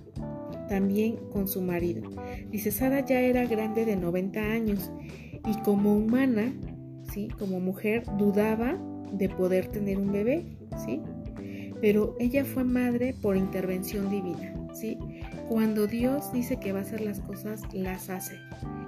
también 0.68 1.18
con 1.32 1.48
su 1.48 1.62
marido. 1.62 2.10
Dice, 2.52 2.72
Sara 2.72 3.06
ya 3.06 3.20
era 3.20 3.46
grande 3.46 3.86
de 3.86 3.96
90 3.96 4.40
años 4.40 4.92
y 5.46 5.60
como 5.62 5.96
humana, 5.98 6.54
¿sí? 7.12 7.28
Como 7.38 7.60
mujer 7.60 8.04
dudaba 8.18 8.78
de 9.12 9.30
poder 9.30 9.68
tener 9.68 9.98
un 9.98 10.12
bebé, 10.12 10.46
¿sí? 10.86 11.02
Pero 11.82 12.16
ella 12.20 12.44
fue 12.46 12.64
madre 12.64 13.16
por 13.22 13.38
intervención 13.38 14.10
divina, 14.10 14.54
¿sí? 14.74 14.98
Cuando 15.48 15.88
Dios 15.88 16.32
dice 16.34 16.60
que 16.60 16.74
va 16.74 16.80
a 16.80 16.82
hacer 16.84 17.02
las 17.02 17.20
cosas, 17.22 17.62
las 17.74 18.10
hace 18.10 18.36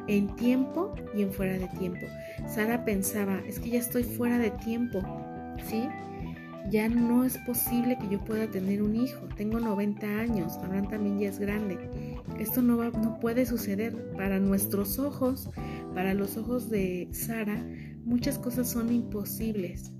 en 0.08 0.36
tiempo 0.36 0.94
y 1.16 1.22
en 1.22 1.32
fuera 1.32 1.54
de 1.54 1.68
tiempo. 1.80 2.06
Sara 2.48 2.84
pensaba, 2.86 3.40
es 3.48 3.60
que 3.60 3.72
ya 3.72 3.80
estoy 3.80 4.04
fuera 4.04 4.38
de 4.38 4.52
tiempo, 4.52 5.02
¿sí? 5.66 5.88
Ya 6.70 6.88
no 6.88 7.26
es 7.26 7.38
posible 7.40 7.98
que 7.98 8.08
yo 8.10 8.24
pueda 8.24 8.48
tener 8.48 8.82
un 8.82 8.96
hijo. 8.96 9.28
Tengo 9.36 9.60
90 9.60 10.06
años, 10.08 10.58
Abraham 10.58 10.90
también 10.90 11.20
ya 11.20 11.30
es 11.30 11.40
grande. 11.40 11.78
Esto 12.40 12.62
no, 12.62 12.78
va, 12.78 12.92
no 12.92 13.20
puede 13.20 13.46
suceder. 13.46 13.96
Para 14.16 14.40
nuestros 14.40 15.00
ojos, 15.00 15.50
para 15.94 16.14
los 16.14 16.38
ojos 16.38 16.70
de 16.70 17.10
Sara, 17.12 17.66
muchas 18.06 18.38
cosas 18.38 18.70
son 18.70 18.92
imposibles. 18.92 19.92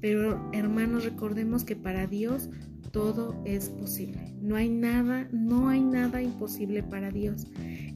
Pero 0.00 0.50
hermanos, 0.52 1.04
recordemos 1.04 1.64
que 1.64 1.76
para 1.76 2.06
Dios 2.06 2.50
todo 2.92 3.40
es 3.44 3.68
posible. 3.68 4.34
No 4.40 4.56
hay 4.56 4.68
nada, 4.68 5.28
no 5.32 5.68
hay 5.68 5.82
nada 5.82 6.22
imposible 6.22 6.82
para 6.82 7.10
Dios. 7.10 7.46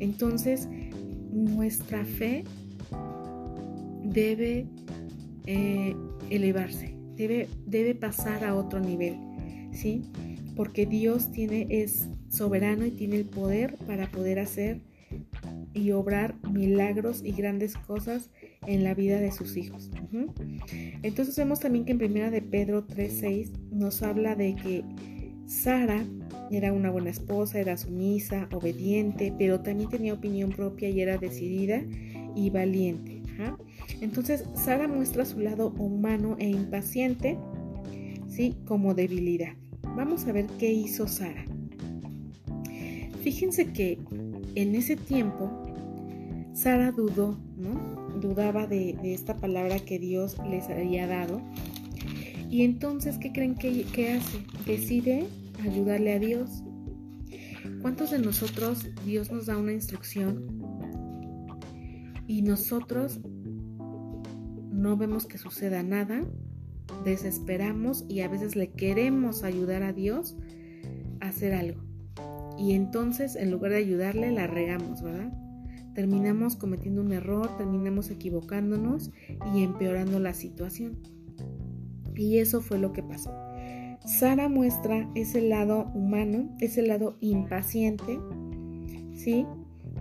Entonces, 0.01 0.69
nuestra 1.33 2.05
fe 2.05 2.45
debe 4.05 4.67
eh, 5.47 5.97
elevarse, 6.31 6.97
debe, 7.17 7.49
debe 7.67 7.95
pasar 7.95 8.45
a 8.45 8.55
otro 8.55 8.81
nivel, 8.81 9.17
¿sí? 9.73 10.03
Porque 10.57 10.87
Dios 10.87 11.31
tiene, 11.33 11.67
es 11.71 12.09
soberano 12.29 12.85
y 12.85 12.91
tiene 12.91 13.17
el 13.17 13.25
poder 13.25 13.77
para 13.87 14.11
poder 14.11 14.39
hacer 14.39 14.81
y 15.73 15.93
obrar 15.93 16.35
milagros 16.51 17.23
y 17.25 17.33
grandes 17.33 17.77
cosas 17.77 18.31
en 18.67 18.85
la 18.85 18.95
vida 18.95 19.19
de 19.19 19.33
sus 19.33 19.57
hijos. 19.57 19.91
Entonces 21.03 21.37
vemos 21.37 21.61
también 21.61 21.85
que 21.85 21.93
en 21.93 21.99
primera 21.99 22.31
de 22.31 22.43
Pedro 22.43 22.87
3:6 22.87 23.51
nos 23.71 24.03
habla 24.03 24.35
de 24.35 24.55
que 24.55 24.85
Sara 25.47 26.05
era 26.51 26.73
una 26.73 26.91
buena 26.91 27.11
esposa, 27.11 27.59
era 27.59 27.77
sumisa, 27.77 28.49
obediente, 28.53 29.35
pero 29.39 29.61
también 29.61 29.89
tenía 29.89 30.15
opinión 30.15 30.51
propia 30.51 30.89
y 30.89 31.01
era 31.01 31.19
decidida 31.19 31.83
y 32.35 32.51
valiente. 32.51 33.23
Entonces 34.01 34.45
Sara 34.55 34.87
muestra 34.87 35.25
su 35.25 35.41
lado 35.41 35.71
humano 35.79 36.37
e 36.39 36.49
impaciente, 36.49 37.39
¿sí? 38.29 38.57
Como 38.65 38.95
debilidad. 38.95 39.55
Vamos 39.97 40.27
a 40.27 40.33
ver 40.33 40.47
qué 40.59 40.73
hizo 40.73 41.09
Sara. 41.09 41.45
Fíjense 43.23 43.73
que 43.73 43.99
en 44.55 44.75
ese 44.75 44.97
tiempo 44.97 45.51
Sara 46.53 46.93
dudó, 46.93 47.39
¿no? 47.57 48.02
Dudaba 48.21 48.67
de, 48.67 48.97
esta 49.03 49.37
palabra 49.37 49.79
que 49.79 49.99
Dios 49.99 50.37
les 50.49 50.69
había 50.69 51.07
dado. 51.07 51.41
Y 52.51 52.63
entonces, 52.63 53.19
¿qué 53.19 53.33
creen 53.33 53.55
que, 53.55 53.85
que 53.85 54.13
hace? 54.13 54.39
Decide 54.67 55.27
ayudarle 55.63 56.13
a 56.13 56.19
Dios. 56.19 56.63
¿Cuántos 57.81 58.11
de 58.11 58.19
nosotros 58.19 58.89
Dios 59.05 59.33
nos 59.33 59.47
da 59.47 59.57
una 59.57 59.73
instrucción 59.73 60.47
y 62.29 62.43
nosotros 62.43 63.21
no 64.71 64.97
vemos 64.97 65.27
que 65.27 65.39
suceda 65.39 65.83
nada? 65.83 66.25
Desesperamos 67.05 68.05
y 68.09 68.21
a 68.21 68.29
veces 68.29 68.55
le 68.55 68.71
queremos 68.71 69.43
ayudar 69.43 69.83
a 69.83 69.93
Dios 69.93 70.37
a 71.21 71.29
hacer 71.29 71.55
algo. 71.55 71.83
Y 72.59 72.75
entonces 72.75 73.35
en 73.35 73.51
lugar 73.51 73.73
de 73.73 73.79
ayudarle 73.79 74.31
la 74.31 74.47
regamos, 74.47 75.03
¿verdad? 75.03 75.33
Terminamos 75.95 76.57
cometiendo 76.57 77.03
un 77.03 77.13
error, 77.13 77.57
terminamos 77.57 78.11
equivocándonos 78.11 79.11
y 79.55 79.63
empeorando 79.63 80.19
la 80.19 80.35
situación. 80.35 80.99
Y 82.15 82.39
eso 82.39 82.61
fue 82.61 82.79
lo 82.79 82.93
que 82.93 83.03
pasó. 83.03 83.31
Sara 84.05 84.49
muestra 84.49 85.09
ese 85.15 85.41
lado 85.43 85.91
humano, 85.95 86.55
ese 86.61 86.83
lado 86.83 87.17
impaciente, 87.21 88.19
¿sí? 89.15 89.47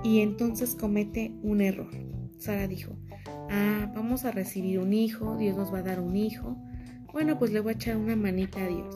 Y 0.03 0.21
entonces 0.21 0.75
comete 0.75 1.35
un 1.43 1.61
error. 1.61 1.89
Sara 2.37 2.67
dijo, 2.67 2.93
ah, 3.49 3.91
vamos 3.93 4.25
a 4.25 4.31
recibir 4.31 4.79
un 4.79 4.93
hijo, 4.93 5.37
Dios 5.37 5.55
nos 5.55 5.71
va 5.71 5.79
a 5.79 5.83
dar 5.83 5.99
un 5.99 6.15
hijo. 6.15 6.57
Bueno, 7.13 7.37
pues 7.37 7.51
le 7.51 7.59
voy 7.59 7.73
a 7.73 7.75
echar 7.75 7.97
una 7.97 8.15
manita 8.15 8.63
a 8.63 8.67
Dios. 8.67 8.95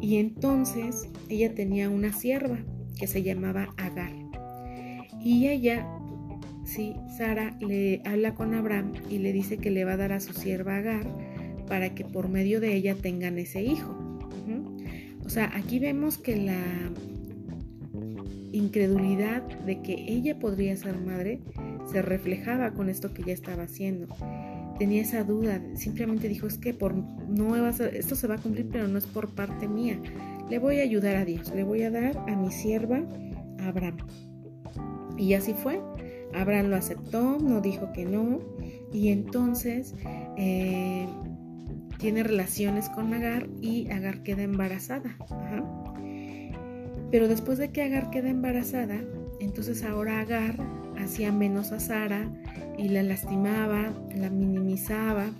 Y 0.00 0.16
entonces 0.16 1.08
ella 1.28 1.54
tenía 1.54 1.90
una 1.90 2.12
sierva 2.12 2.58
que 2.98 3.06
se 3.06 3.22
llamaba 3.22 3.74
Agar. 3.76 4.19
Y 5.22 5.48
ella, 5.48 5.86
sí, 6.64 6.94
Sara 7.16 7.56
le 7.60 8.02
habla 8.04 8.34
con 8.34 8.54
Abraham 8.54 8.92
y 9.10 9.18
le 9.18 9.32
dice 9.32 9.58
que 9.58 9.70
le 9.70 9.84
va 9.84 9.92
a 9.92 9.96
dar 9.96 10.12
a 10.12 10.20
su 10.20 10.32
sierva 10.32 10.76
Agar 10.76 11.06
para 11.66 11.94
que 11.94 12.04
por 12.04 12.28
medio 12.28 12.60
de 12.60 12.74
ella 12.74 12.94
tengan 12.94 13.38
ese 13.38 13.62
hijo. 13.62 13.96
O 15.24 15.28
sea, 15.28 15.52
aquí 15.54 15.78
vemos 15.78 16.18
que 16.18 16.36
la 16.36 16.58
incredulidad 18.52 19.42
de 19.64 19.80
que 19.80 19.92
ella 20.08 20.38
podría 20.40 20.74
ser 20.74 20.98
madre 20.98 21.40
se 21.90 22.02
reflejaba 22.02 22.72
con 22.72 22.88
esto 22.88 23.14
que 23.14 23.22
ella 23.22 23.34
estaba 23.34 23.62
haciendo. 23.64 24.08
Tenía 24.80 25.02
esa 25.02 25.22
duda, 25.22 25.62
simplemente 25.76 26.28
dijo, 26.28 26.48
es 26.48 26.58
que 26.58 26.74
por 26.74 26.94
no 26.94 27.50
va 27.50 27.70
esto 27.70 28.16
se 28.16 28.26
va 28.26 28.36
a 28.36 28.38
cumplir, 28.38 28.68
pero 28.72 28.88
no 28.88 28.98
es 28.98 29.06
por 29.06 29.28
parte 29.28 29.68
mía. 29.68 30.00
Le 30.48 30.58
voy 30.58 30.80
a 30.80 30.82
ayudar 30.82 31.14
a 31.14 31.24
Dios, 31.24 31.52
le 31.54 31.62
voy 31.62 31.82
a 31.82 31.90
dar 31.90 32.16
a 32.28 32.34
mi 32.34 32.50
sierva 32.50 33.00
Abraham. 33.60 33.98
Y 35.20 35.34
así 35.34 35.52
fue. 35.52 35.80
Abraham 36.32 36.68
lo 36.68 36.76
aceptó, 36.76 37.38
no 37.38 37.60
dijo 37.60 37.92
que 37.92 38.06
no. 38.06 38.40
Y 38.90 39.10
entonces 39.10 39.94
eh, 40.38 41.06
tiene 41.98 42.22
relaciones 42.22 42.88
con 42.88 43.12
Agar 43.12 43.46
y 43.60 43.90
Agar 43.90 44.22
queda 44.22 44.42
embarazada. 44.42 45.16
Pero 47.10 47.28
después 47.28 47.58
de 47.58 47.70
que 47.70 47.82
Agar 47.82 48.10
queda 48.10 48.30
embarazada, 48.30 48.96
entonces 49.40 49.84
ahora 49.84 50.20
Agar 50.20 50.56
hacía 50.98 51.32
menos 51.32 51.72
a 51.72 51.80
Sara 51.80 52.32
y 52.78 52.88
la 52.88 53.02
lastimaba, 53.02 53.92
la 54.16 54.30
minimizaba 54.30 55.30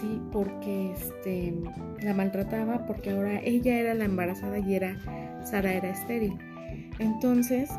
sí, 0.00 0.20
porque 0.32 0.92
este, 0.92 1.54
la 2.02 2.14
maltrataba, 2.14 2.86
porque 2.86 3.10
ahora 3.10 3.40
ella 3.42 3.78
era 3.78 3.94
la 3.94 4.04
embarazada 4.04 4.58
y 4.58 4.74
era, 4.74 4.96
Sara 5.44 5.74
era 5.74 5.90
estéril. 5.90 6.38
Entonces, 6.98 7.70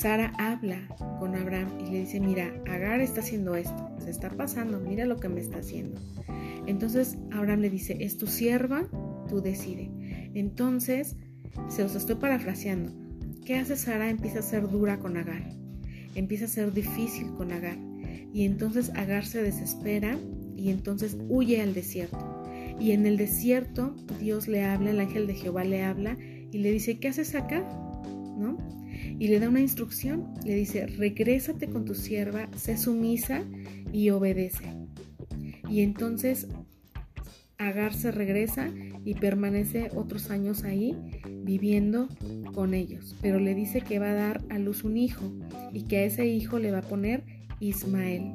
Sara 0.00 0.32
habla 0.38 0.78
con 1.18 1.34
Abraham 1.34 1.68
y 1.78 1.90
le 1.90 2.00
dice, 2.00 2.20
mira, 2.20 2.54
Agar 2.66 3.02
está 3.02 3.20
haciendo 3.20 3.54
esto, 3.54 3.90
se 4.02 4.08
está 4.08 4.30
pasando, 4.30 4.80
mira 4.80 5.04
lo 5.04 5.18
que 5.18 5.28
me 5.28 5.42
está 5.42 5.58
haciendo. 5.58 6.00
Entonces 6.66 7.18
Abraham 7.32 7.60
le 7.60 7.68
dice, 7.68 7.98
es 8.00 8.16
tu 8.16 8.26
sierva, 8.26 8.88
tú 9.28 9.42
decide. 9.42 9.90
Entonces, 10.32 11.16
se 11.68 11.82
los 11.82 11.94
estoy 11.96 12.14
parafraseando. 12.14 12.90
¿Qué 13.44 13.56
hace 13.56 13.76
Sara? 13.76 14.08
Empieza 14.08 14.38
a 14.38 14.42
ser 14.42 14.70
dura 14.70 14.98
con 15.00 15.18
Agar. 15.18 15.50
Empieza 16.14 16.46
a 16.46 16.48
ser 16.48 16.72
difícil 16.72 17.34
con 17.34 17.52
Agar. 17.52 17.76
Y 18.32 18.46
entonces 18.46 18.92
Agar 18.94 19.26
se 19.26 19.42
desespera 19.42 20.18
y 20.56 20.70
entonces 20.70 21.18
huye 21.28 21.60
al 21.60 21.74
desierto. 21.74 22.42
Y 22.80 22.92
en 22.92 23.04
el 23.04 23.18
desierto 23.18 23.94
Dios 24.18 24.48
le 24.48 24.64
habla, 24.64 24.92
el 24.92 25.00
ángel 25.00 25.26
de 25.26 25.34
Jehová 25.34 25.64
le 25.64 25.84
habla 25.84 26.16
y 26.50 26.56
le 26.56 26.72
dice, 26.72 26.98
¿qué 26.98 27.08
haces 27.08 27.34
acá? 27.34 27.60
¿No? 28.38 28.79
Y 29.20 29.28
le 29.28 29.38
da 29.38 29.48
una 29.50 29.60
instrucción, 29.60 30.32
le 30.44 30.54
dice, 30.54 30.86
regrésate 30.86 31.68
con 31.68 31.84
tu 31.84 31.94
sierva, 31.94 32.48
sé 32.56 32.78
sumisa 32.78 33.44
y 33.92 34.10
obedece. 34.10 34.64
Y 35.68 35.82
entonces 35.82 36.48
Agar 37.58 37.92
se 37.92 38.10
regresa 38.10 38.70
y 39.04 39.14
permanece 39.16 39.90
otros 39.94 40.30
años 40.30 40.64
ahí 40.64 40.96
viviendo 41.44 42.08
con 42.54 42.72
ellos, 42.72 43.14
pero 43.20 43.38
le 43.38 43.54
dice 43.54 43.82
que 43.82 43.98
va 43.98 44.12
a 44.12 44.14
dar 44.14 44.42
a 44.48 44.58
luz 44.58 44.82
un 44.82 44.96
hijo 44.96 45.30
y 45.70 45.82
que 45.82 45.98
a 45.98 46.04
ese 46.04 46.26
hijo 46.26 46.58
le 46.58 46.72
va 46.72 46.78
a 46.78 46.88
poner 46.88 47.22
Ismael. 47.60 48.32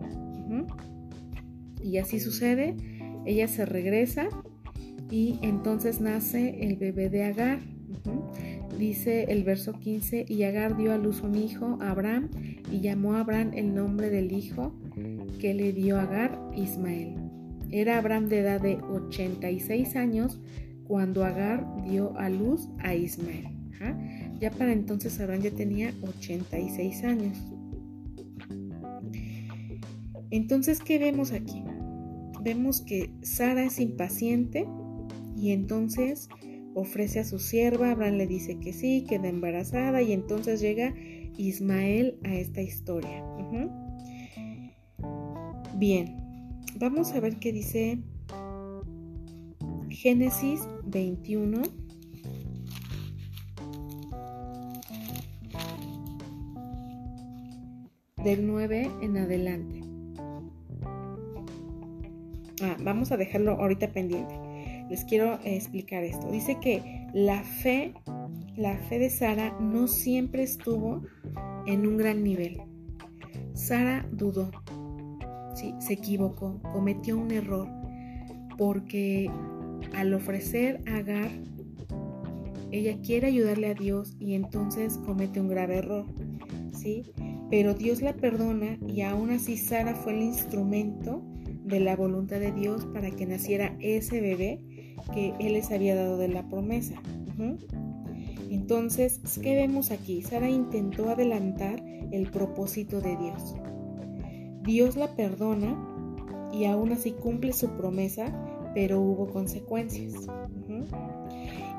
Y 1.84 1.98
así 1.98 2.20
sucede, 2.20 2.76
ella 3.26 3.48
se 3.48 3.66
regresa 3.66 4.28
y 5.10 5.40
entonces 5.42 6.02
nace 6.02 6.64
el 6.64 6.76
bebé 6.76 7.10
de 7.10 7.24
Agar. 7.24 7.60
Dice 8.78 9.26
el 9.30 9.44
verso 9.44 9.74
15, 9.74 10.26
y 10.28 10.44
Agar 10.44 10.76
dio 10.76 10.94
a 10.94 10.98
luz 10.98 11.22
un 11.22 11.36
hijo, 11.36 11.78
Abraham, 11.82 12.30
y 12.72 12.82
llamó 12.82 13.14
a 13.14 13.22
Abraham 13.22 13.52
el 13.54 13.74
nombre 13.74 14.10
del 14.10 14.32
hijo 14.32 14.74
que 15.40 15.54
le 15.54 15.72
dio 15.72 15.98
Agar, 16.00 16.40
Ismael. 16.56 17.16
Era 17.72 17.98
Abraham 17.98 18.28
de 18.28 18.40
edad 18.40 18.62
de 18.62 18.76
86 18.78 19.96
años 19.96 20.40
cuando 20.88 21.24
Agar 21.24 21.66
dio 21.84 22.18
a 22.18 22.30
luz 22.30 22.70
a 22.80 22.94
Ismael. 22.96 23.48
Ya 24.40 24.52
para 24.52 24.74
entonces 24.74 25.20
Abraham 25.20 25.42
ya 25.42 25.52
tenía 25.52 25.94
86 26.02 27.04
años. 27.04 27.38
Entonces, 30.32 30.80
¿qué 30.82 31.00
vemos 31.00 31.32
aquí? 31.32 31.64
Vemos 32.44 32.82
que 32.82 33.10
Sara 33.22 33.64
es 33.64 33.80
impaciente 33.80 34.66
y 35.38 35.52
entonces 35.52 36.30
ofrece 36.76 37.22
a 37.22 37.24
su 37.24 37.40
sierva, 37.40 37.92
Abraham 37.92 38.16
le 38.16 38.28
dice 38.28 38.60
que 38.60 38.74
sí, 38.74 39.06
queda 39.08 39.30
embarazada 39.30 40.02
y 40.02 40.12
entonces 40.12 40.60
llega 40.60 40.94
Ismael 41.38 42.20
a 42.24 42.36
esta 42.36 42.62
historia. 42.62 43.24
Bien, 45.78 46.18
vamos 46.78 47.14
a 47.14 47.20
ver 47.22 47.38
qué 47.38 47.52
dice 47.54 48.00
Génesis 49.90 50.62
21. 50.86 51.62
Del 58.24 58.48
9 58.48 58.90
en 59.02 59.18
adelante. 59.18 59.82
Ah, 62.62 62.76
vamos 62.84 63.12
a 63.12 63.18
dejarlo 63.18 63.52
ahorita 63.52 63.92
pendiente. 63.92 64.45
Les 64.90 65.04
quiero 65.06 65.40
explicar 65.44 66.04
esto. 66.04 66.32
Dice 66.32 66.60
que 66.60 67.08
la 67.14 67.44
fe, 67.44 67.94
la 68.56 68.78
fe 68.78 69.00
de 69.00 69.10
Sara 69.10 69.58
no 69.60 69.88
siempre 69.88 70.44
estuvo 70.44 71.02
en 71.66 71.88
un 71.88 71.98
gran 71.98 72.24
nivel. 72.24 72.62
Sara 73.54 74.08
dudó, 74.12 74.52
se 75.80 75.94
equivocó, 75.94 76.60
cometió 76.74 77.18
un 77.18 77.32
error, 77.32 77.68
porque 78.58 79.32
al 79.96 80.14
ofrecer 80.14 80.82
a 80.88 80.98
Agar, 80.98 81.30
ella 82.72 82.98
quiere 83.02 83.28
ayudarle 83.28 83.68
a 83.68 83.74
Dios 83.74 84.16
y 84.20 84.34
entonces 84.34 84.98
comete 85.06 85.40
un 85.40 85.48
grave 85.48 85.78
error, 85.78 86.06
¿sí? 86.74 87.04
Pero 87.50 87.74
Dios 87.74 88.02
la 88.02 88.14
perdona 88.14 88.78
y 88.88 89.02
aún 89.02 89.30
así 89.30 89.56
Sara 89.56 89.96
fue 89.96 90.14
el 90.14 90.24
instrumento 90.24 91.24
de 91.64 91.80
la 91.80 91.96
voluntad 91.96 92.40
de 92.40 92.52
Dios 92.52 92.86
para 92.88 93.12
que 93.12 93.26
naciera 93.26 93.76
ese 93.80 94.20
bebé 94.20 94.60
que 95.14 95.34
Él 95.40 95.54
les 95.54 95.72
había 95.72 95.96
dado 95.96 96.18
de 96.18 96.28
la 96.28 96.48
promesa. 96.50 96.96
Entonces, 98.50 99.20
¿qué 99.42 99.56
vemos 99.56 99.92
aquí? 99.92 100.22
Sara 100.22 100.50
intentó 100.50 101.10
adelantar 101.10 101.84
el 102.12 102.30
propósito 102.30 103.02
de 103.02 103.18
Dios. 103.18 103.56
Dios 104.64 104.96
la 104.96 105.16
perdona 105.16 105.78
y 106.54 106.66
aún 106.66 106.92
así 106.92 107.12
cumple 107.12 107.54
su 107.54 107.70
promesa, 107.72 108.34
pero 108.74 109.02
hubo 109.02 109.28
consecuencias. 109.28 110.14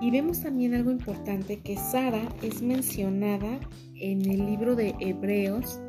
Y 0.01 0.11
vemos 0.11 0.41
también 0.41 0.75
algo 0.75 0.91
importante 0.91 1.61
que 1.61 1.77
Sara 1.77 2.29
es 2.43 2.61
mencionada 2.61 3.59
en 3.95 4.31
el 4.31 4.45
libro 4.47 4.77
de 4.77 4.95
Hebreos. 5.01 5.81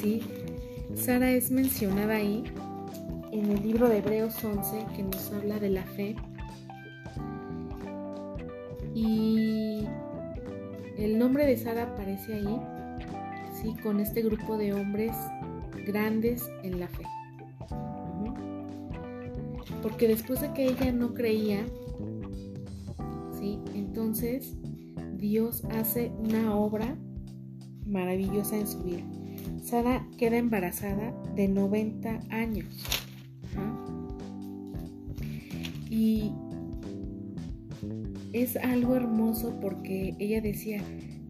¿Sí? 0.00 0.20
Sara 0.94 1.30
es 1.30 1.50
mencionada 1.50 2.16
ahí 2.16 2.42
en 3.32 3.50
el 3.50 3.62
libro 3.62 3.88
de 3.88 3.98
Hebreos 3.98 4.42
11 4.42 4.86
que 4.96 5.02
nos 5.02 5.32
habla 5.32 5.58
de 5.58 5.70
la 5.70 5.82
fe. 5.82 6.16
Y 8.94 9.86
el 10.96 11.18
nombre 11.18 11.46
de 11.46 11.56
Sara 11.56 11.84
aparece 11.84 12.34
ahí 12.34 12.60
con 13.82 14.00
este 14.00 14.22
grupo 14.22 14.56
de 14.56 14.72
hombres 14.72 15.16
grandes 15.86 16.48
en 16.62 16.80
la 16.80 16.88
fe. 16.88 17.04
Porque 19.82 20.08
después 20.08 20.40
de 20.40 20.52
que 20.52 20.66
ella 20.66 20.92
no 20.92 21.14
creía, 21.14 21.64
¿sí? 23.38 23.58
entonces 23.74 24.56
Dios 25.14 25.64
hace 25.70 26.12
una 26.18 26.54
obra 26.54 26.96
maravillosa 27.86 28.56
en 28.56 28.66
su 28.66 28.82
vida. 28.82 29.04
Sara 29.62 30.06
queda 30.16 30.36
embarazada 30.36 31.12
de 31.34 31.48
90 31.48 32.20
años. 32.30 32.97
Y 35.98 36.30
es 38.32 38.54
algo 38.56 38.94
hermoso 38.94 39.58
porque 39.60 40.14
ella 40.20 40.40
decía, 40.40 40.80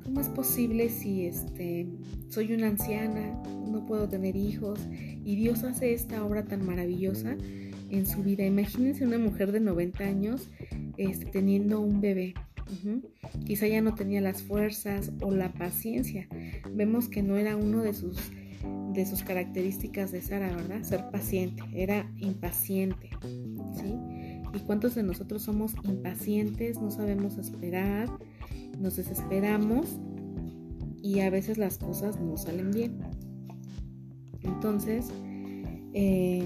¿cómo 0.04 0.20
es 0.20 0.28
posible 0.28 0.90
si 0.90 1.24
este, 1.24 1.86
soy 2.28 2.52
una 2.52 2.66
anciana, 2.66 3.42
no 3.66 3.86
puedo 3.86 4.06
tener 4.10 4.36
hijos 4.36 4.78
y 5.24 5.36
Dios 5.36 5.64
hace 5.64 5.94
esta 5.94 6.22
obra 6.22 6.44
tan 6.44 6.66
maravillosa 6.66 7.38
en 7.88 8.04
su 8.04 8.22
vida? 8.22 8.44
Imagínense 8.44 9.06
una 9.06 9.16
mujer 9.16 9.52
de 9.52 9.60
90 9.60 10.04
años 10.04 10.50
este, 10.98 11.24
teniendo 11.24 11.80
un 11.80 12.02
bebé. 12.02 12.34
Quizá 13.46 13.68
ya 13.68 13.80
no 13.80 13.94
tenía 13.94 14.20
las 14.20 14.42
fuerzas 14.42 15.12
o 15.22 15.30
la 15.30 15.50
paciencia. 15.50 16.28
Vemos 16.74 17.08
que 17.08 17.22
no 17.22 17.38
era 17.38 17.56
uno 17.56 17.82
de 17.82 17.94
sus, 17.94 18.18
de 18.92 19.06
sus 19.06 19.22
características 19.22 20.12
de 20.12 20.20
Sara, 20.20 20.54
¿verdad? 20.54 20.82
Ser 20.82 21.08
paciente, 21.10 21.62
era 21.72 22.12
impaciente. 22.18 23.08
¿sí? 23.72 23.94
¿Y 24.54 24.60
cuántos 24.60 24.94
de 24.94 25.02
nosotros 25.02 25.42
somos 25.42 25.74
impacientes? 25.84 26.80
No 26.80 26.90
sabemos 26.90 27.36
esperar, 27.38 28.08
nos 28.78 28.96
desesperamos 28.96 29.98
y 31.02 31.20
a 31.20 31.30
veces 31.30 31.58
las 31.58 31.78
cosas 31.78 32.20
no 32.20 32.36
salen 32.36 32.70
bien. 32.70 32.98
Entonces, 34.42 35.06
eh, 35.94 36.42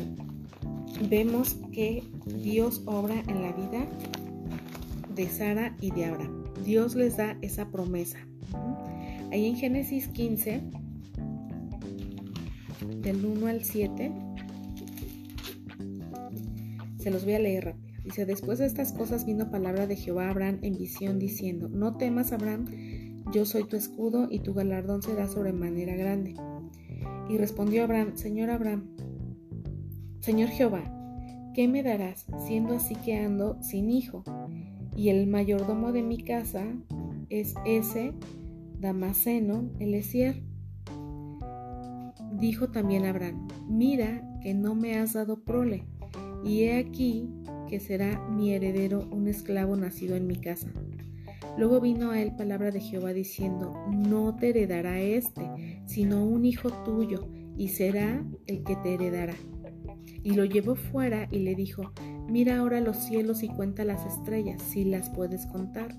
vemos 1.08 1.56
que 1.72 2.02
Dios 2.26 2.82
obra 2.86 3.22
en 3.28 3.42
la 3.42 3.52
vida 3.52 3.86
de 5.14 5.28
Sara 5.28 5.76
y 5.80 5.90
de 5.90 6.06
Abraham. 6.06 6.44
Dios 6.64 6.94
les 6.94 7.16
da 7.16 7.36
esa 7.42 7.70
promesa. 7.70 8.18
Ahí 9.30 9.46
en 9.46 9.56
Génesis 9.56 10.08
15, 10.08 10.60
del 13.00 13.24
1 13.24 13.46
al 13.46 13.64
7, 13.64 14.12
se 16.98 17.10
los 17.10 17.24
voy 17.24 17.34
a 17.34 17.38
leer. 17.38 17.74
Dice, 18.04 18.26
después 18.26 18.58
de 18.58 18.66
estas 18.66 18.92
cosas 18.92 19.24
vino 19.24 19.50
palabra 19.50 19.86
de 19.86 19.96
Jehová 19.96 20.26
a 20.26 20.30
Abraham 20.30 20.58
en 20.62 20.76
visión 20.76 21.18
diciendo, 21.18 21.68
no 21.68 21.96
temas 21.96 22.32
Abraham, 22.32 22.66
yo 23.32 23.44
soy 23.44 23.64
tu 23.64 23.76
escudo 23.76 24.26
y 24.30 24.40
tu 24.40 24.54
galardón 24.54 25.02
será 25.02 25.28
sobremanera 25.28 25.94
grande. 25.94 26.34
Y 27.28 27.38
respondió 27.38 27.84
Abraham, 27.84 28.16
Señor 28.16 28.50
Abraham, 28.50 28.88
Señor 30.20 30.50
Jehová, 30.50 30.82
¿qué 31.54 31.68
me 31.68 31.82
darás 31.82 32.26
siendo 32.46 32.74
así 32.74 32.94
que 32.96 33.16
ando 33.18 33.62
sin 33.62 33.90
hijo? 33.90 34.24
Y 34.96 35.08
el 35.08 35.26
mayordomo 35.26 35.92
de 35.92 36.02
mi 36.02 36.18
casa 36.22 36.64
es 37.28 37.54
ese 37.64 38.12
Damaseno, 38.78 39.70
el 39.78 39.94
Esier. 39.94 40.42
dijo 42.34 42.70
también 42.70 43.04
Abraham, 43.04 43.46
mira 43.68 44.22
que 44.42 44.54
no 44.54 44.74
me 44.74 44.98
has 44.98 45.12
dado 45.12 45.44
prole, 45.44 45.86
y 46.44 46.64
he 46.64 46.78
aquí 46.78 47.28
que 47.72 47.80
será 47.80 48.20
mi 48.28 48.52
heredero 48.52 49.08
un 49.10 49.28
esclavo 49.28 49.74
nacido 49.76 50.14
en 50.14 50.26
mi 50.26 50.36
casa. 50.36 50.68
Luego 51.56 51.80
vino 51.80 52.10
a 52.10 52.20
él 52.20 52.36
palabra 52.36 52.70
de 52.70 52.80
Jehová 52.80 53.14
diciendo, 53.14 53.72
no 53.90 54.36
te 54.36 54.50
heredará 54.50 55.00
este, 55.00 55.80
sino 55.86 56.22
un 56.22 56.44
hijo 56.44 56.70
tuyo, 56.84 57.30
y 57.56 57.68
será 57.68 58.22
el 58.46 58.62
que 58.62 58.76
te 58.76 58.92
heredará. 58.92 59.36
Y 60.22 60.32
lo 60.32 60.44
llevó 60.44 60.74
fuera 60.74 61.28
y 61.30 61.38
le 61.38 61.54
dijo, 61.54 61.92
mira 62.28 62.58
ahora 62.58 62.82
los 62.82 62.98
cielos 62.98 63.42
y 63.42 63.48
cuenta 63.48 63.86
las 63.86 64.04
estrellas, 64.04 64.60
si 64.60 64.84
las 64.84 65.08
puedes 65.08 65.46
contar. 65.46 65.96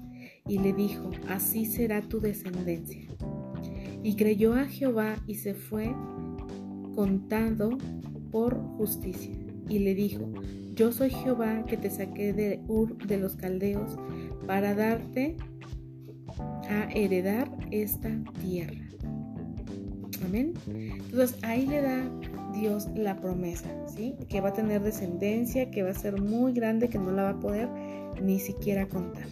Y 0.48 0.60
le 0.60 0.74
dijo, 0.74 1.10
así 1.28 1.66
será 1.66 2.04
tu 2.04 2.20
descendencia. 2.20 3.02
Y 4.04 4.16
creyó 4.16 4.54
a 4.54 4.66
Jehová 4.66 5.16
y 5.26 5.38
se 5.38 5.56
fue 5.56 5.92
contado 6.94 7.80
por 8.30 8.62
justicia. 8.78 9.36
Y 9.68 9.80
le 9.80 9.96
dijo, 9.96 10.32
yo 10.76 10.92
soy 10.92 11.10
Jehová 11.10 11.66
que 11.66 11.78
te 11.78 11.90
saqué 11.90 12.34
de 12.34 12.62
Ur 12.68 12.98
de 13.06 13.18
los 13.18 13.36
Caldeos 13.36 13.96
para 14.48 14.74
darte 14.74 15.38
a 16.70 16.90
heredar 16.92 17.50
esta 17.72 18.10
tierra. 18.42 18.82
Amén. 20.26 20.54
Entonces 20.68 21.38
ahí 21.44 21.66
le 21.68 21.82
da 21.82 22.12
Dios 22.54 22.88
la 22.96 23.20
promesa, 23.20 23.70
¿sí? 23.88 24.16
Que 24.30 24.42
va 24.42 24.50
a 24.50 24.54
tener 24.54 24.82
descendencia, 24.82 25.70
que 25.70 25.84
va 25.84 25.92
a 25.92 25.94
ser 25.94 26.22
muy 26.22 26.54
grande, 26.54 26.90
que 26.90 26.98
no 26.98 27.12
la 27.12 27.24
va 27.24 27.30
a 27.30 27.40
poder 27.40 27.70
ni 28.22 28.40
siquiera 28.40 28.88
contar. 28.88 29.28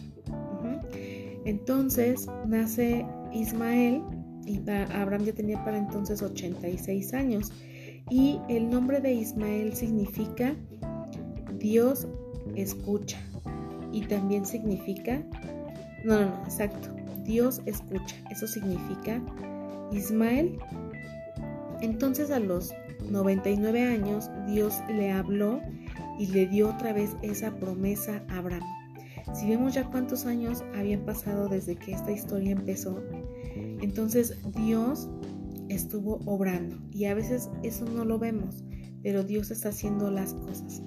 Entonces 1.44 2.28
nace 2.46 3.04
Ismael 3.32 4.02
y 4.46 4.60
Abraham 4.68 5.24
ya 5.24 5.32
tenía 5.32 5.64
para 5.64 5.78
entonces 5.78 6.22
86 6.22 7.14
años 7.14 7.52
y 8.10 8.38
el 8.48 8.70
nombre 8.70 9.00
de 9.00 9.12
Ismael 9.12 9.74
significa 9.74 10.54
Dios 11.62 12.08
escucha. 12.56 13.18
Y 13.92 14.02
también 14.02 14.44
significa, 14.44 15.22
no, 16.04 16.18
no, 16.18 16.26
no, 16.26 16.42
exacto, 16.44 16.88
Dios 17.24 17.62
escucha, 17.66 18.16
eso 18.30 18.46
significa 18.46 19.20
Ismael. 19.92 20.58
Entonces 21.80 22.30
a 22.30 22.40
los 22.40 22.72
99 23.10 23.84
años 23.84 24.30
Dios 24.46 24.80
le 24.88 25.12
habló 25.12 25.60
y 26.18 26.26
le 26.26 26.46
dio 26.46 26.70
otra 26.70 26.92
vez 26.92 27.16
esa 27.22 27.54
promesa 27.56 28.22
a 28.28 28.38
Abraham. 28.38 28.64
Si 29.34 29.48
vemos 29.48 29.74
ya 29.74 29.84
cuántos 29.84 30.26
años 30.26 30.64
habían 30.74 31.04
pasado 31.04 31.48
desde 31.48 31.76
que 31.76 31.92
esta 31.92 32.10
historia 32.10 32.52
empezó, 32.52 33.02
entonces 33.80 34.36
Dios 34.56 35.08
estuvo 35.68 36.20
obrando. 36.26 36.76
Y 36.92 37.04
a 37.04 37.14
veces 37.14 37.50
eso 37.62 37.84
no 37.84 38.04
lo 38.04 38.18
vemos, 38.18 38.64
pero 39.02 39.24
Dios 39.24 39.50
está 39.50 39.70
haciendo 39.70 40.10
las 40.10 40.34
cosas. 40.34 40.82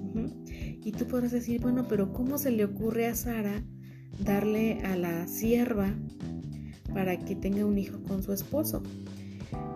Y 0.83 0.91
tú 0.91 1.05
podrás 1.07 1.31
decir, 1.31 1.61
bueno, 1.61 1.87
pero 1.87 2.13
¿cómo 2.13 2.37
se 2.37 2.51
le 2.51 2.65
ocurre 2.65 3.07
a 3.07 3.15
Sara 3.15 3.63
darle 4.23 4.79
a 4.83 4.95
la 4.95 5.27
sierva 5.27 5.93
para 6.93 7.17
que 7.19 7.35
tenga 7.35 7.65
un 7.65 7.77
hijo 7.77 8.01
con 8.03 8.23
su 8.23 8.31
esposo? 8.31 8.83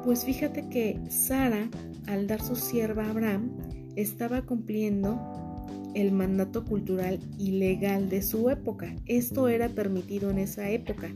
Pues 0.04 0.24
fíjate 0.24 0.70
que 0.70 1.00
Sara, 1.10 1.70
al 2.08 2.28
dar 2.28 2.42
su 2.42 2.56
sierva 2.56 3.06
a 3.06 3.10
Abraham, 3.10 3.52
estaba 3.96 4.44
cumpliendo 4.44 5.20
el 5.96 6.12
mandato 6.12 6.64
cultural 6.66 7.20
y 7.38 7.52
legal 7.52 8.10
de 8.10 8.22
su 8.22 8.50
época. 8.50 8.96
Esto 9.06 9.50
era 9.50 9.70
permitido 9.70 10.30
en 10.30 10.40
esa 10.40 10.70
época. 10.70 11.10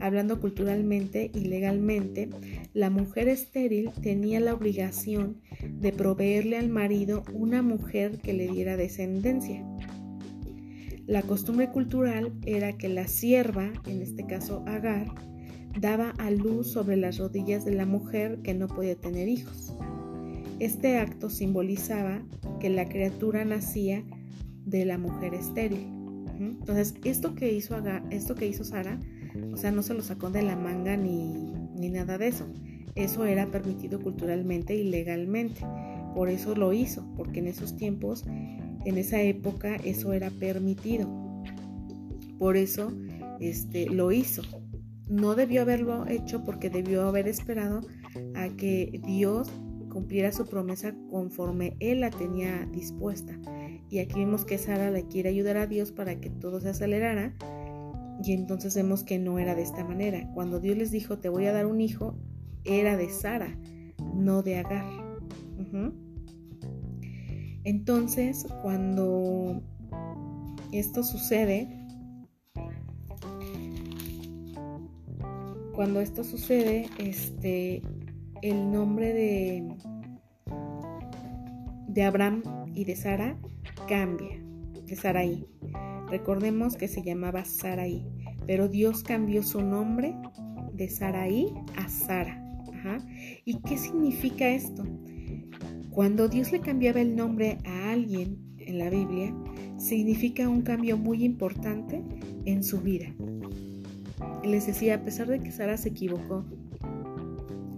Hablando 0.00 0.40
culturalmente 0.40 1.30
y 1.34 1.46
legalmente, 1.46 2.28
la 2.74 2.90
mujer 2.90 3.28
estéril 3.28 3.90
tenía 4.02 4.38
la 4.38 4.54
obligación 4.54 5.40
de 5.74 5.92
proveerle 5.92 6.58
al 6.58 6.68
marido 6.68 7.22
una 7.32 7.62
mujer 7.62 8.18
que 8.18 8.32
le 8.32 8.48
diera 8.48 8.76
descendencia. 8.76 9.64
La 11.06 11.22
costumbre 11.22 11.70
cultural 11.70 12.32
era 12.44 12.76
que 12.76 12.88
la 12.88 13.08
sierva, 13.08 13.72
en 13.86 14.02
este 14.02 14.26
caso 14.26 14.62
Agar, 14.66 15.06
daba 15.80 16.10
a 16.18 16.30
luz 16.30 16.70
sobre 16.72 16.96
las 16.96 17.18
rodillas 17.18 17.64
de 17.64 17.74
la 17.74 17.86
mujer 17.86 18.40
que 18.42 18.54
no 18.54 18.66
podía 18.66 18.94
tener 18.94 19.28
hijos. 19.28 19.74
Este 20.58 20.98
acto 20.98 21.30
simbolizaba 21.30 22.22
que 22.60 22.68
la 22.68 22.88
criatura 22.88 23.44
nacía 23.44 24.04
de 24.66 24.84
la 24.84 24.98
mujer 24.98 25.34
estéril. 25.34 25.86
Entonces, 26.38 26.94
esto 27.04 27.34
que 27.34 27.52
hizo, 27.52 27.76
esto 28.10 28.34
que 28.34 28.46
hizo 28.46 28.64
Sara, 28.64 29.00
o 29.52 29.56
sea, 29.56 29.70
no 29.70 29.82
se 29.82 29.94
lo 29.94 30.02
sacó 30.02 30.30
de 30.30 30.42
la 30.42 30.56
manga 30.56 30.96
ni, 30.96 31.52
ni 31.74 31.88
nada 31.88 32.18
de 32.18 32.28
eso. 32.28 32.46
Eso 32.98 33.24
era 33.24 33.46
permitido 33.46 34.00
culturalmente 34.00 34.74
y 34.74 34.82
legalmente. 34.82 35.60
Por 36.16 36.28
eso 36.28 36.56
lo 36.56 36.72
hizo, 36.72 37.06
porque 37.16 37.38
en 37.38 37.46
esos 37.46 37.76
tiempos, 37.76 38.24
en 38.26 38.98
esa 38.98 39.22
época, 39.22 39.76
eso 39.76 40.12
era 40.12 40.30
permitido. 40.30 41.08
Por 42.40 42.56
eso 42.56 42.92
este, 43.38 43.86
lo 43.86 44.10
hizo. 44.10 44.42
No 45.08 45.36
debió 45.36 45.62
haberlo 45.62 46.08
hecho 46.08 46.42
porque 46.42 46.70
debió 46.70 47.06
haber 47.06 47.28
esperado 47.28 47.82
a 48.34 48.48
que 48.48 49.00
Dios 49.06 49.48
cumpliera 49.90 50.32
su 50.32 50.46
promesa 50.46 50.92
conforme 51.08 51.76
Él 51.78 52.00
la 52.00 52.10
tenía 52.10 52.66
dispuesta. 52.72 53.38
Y 53.88 54.00
aquí 54.00 54.18
vemos 54.18 54.44
que 54.44 54.58
Sara 54.58 54.90
le 54.90 55.06
quiere 55.06 55.28
ayudar 55.28 55.56
a 55.56 55.68
Dios 55.68 55.92
para 55.92 56.20
que 56.20 56.30
todo 56.30 56.60
se 56.60 56.70
acelerara. 56.70 57.36
Y 58.24 58.32
entonces 58.32 58.74
vemos 58.74 59.04
que 59.04 59.20
no 59.20 59.38
era 59.38 59.54
de 59.54 59.62
esta 59.62 59.84
manera. 59.84 60.28
Cuando 60.34 60.58
Dios 60.58 60.76
les 60.76 60.90
dijo, 60.90 61.18
te 61.18 61.28
voy 61.28 61.46
a 61.46 61.52
dar 61.52 61.66
un 61.66 61.80
hijo, 61.80 62.18
era 62.64 62.96
de 62.96 63.10
Sara, 63.10 63.58
no 64.14 64.42
de 64.42 64.58
Agar. 64.58 65.08
Entonces, 67.64 68.46
cuando 68.62 69.62
esto 70.72 71.02
sucede, 71.02 71.68
cuando 75.74 76.00
esto 76.00 76.24
sucede, 76.24 76.86
este, 76.98 77.82
el 78.42 78.70
nombre 78.70 79.12
de, 79.12 79.76
de 81.88 82.02
Abraham 82.02 82.42
y 82.74 82.84
de 82.84 82.96
Sara 82.96 83.38
cambia, 83.86 84.42
de 84.86 84.96
Saraí. 84.96 85.46
Recordemos 86.08 86.76
que 86.76 86.88
se 86.88 87.02
llamaba 87.02 87.44
Saraí, 87.44 88.06
pero 88.46 88.68
Dios 88.68 89.02
cambió 89.02 89.42
su 89.42 89.60
nombre 89.60 90.16
de 90.72 90.88
Saraí 90.88 91.52
a 91.76 91.88
Sara. 91.88 92.47
¿Y 93.44 93.60
qué 93.60 93.76
significa 93.76 94.48
esto? 94.48 94.84
Cuando 95.90 96.28
Dios 96.28 96.52
le 96.52 96.60
cambiaba 96.60 97.00
el 97.00 97.16
nombre 97.16 97.58
a 97.64 97.90
alguien 97.90 98.38
en 98.58 98.78
la 98.78 98.88
Biblia, 98.88 99.34
significa 99.78 100.48
un 100.48 100.62
cambio 100.62 100.96
muy 100.96 101.24
importante 101.24 102.02
en 102.44 102.62
su 102.62 102.80
vida. 102.80 103.14
Les 104.44 104.66
decía, 104.66 104.96
a 104.96 105.02
pesar 105.02 105.26
de 105.26 105.40
que 105.40 105.50
Sara 105.50 105.76
se 105.76 105.90
equivocó 105.90 106.44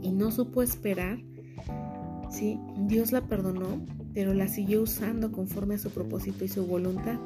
y 0.03 0.11
no 0.13 0.31
supo 0.31 0.63
esperar, 0.63 1.19
¿sí? 2.31 2.59
Dios 2.87 3.13
la 3.13 3.27
perdonó, 3.27 3.85
pero 4.15 4.35
la 4.35 4.49
siguió 4.49 4.83
usando 4.83 5.33
conforme 5.33 5.77
a 5.77 5.79
su 5.79 5.91
propósito 5.91 6.45
y 6.45 6.49
su 6.49 6.67
voluntad 6.67 7.19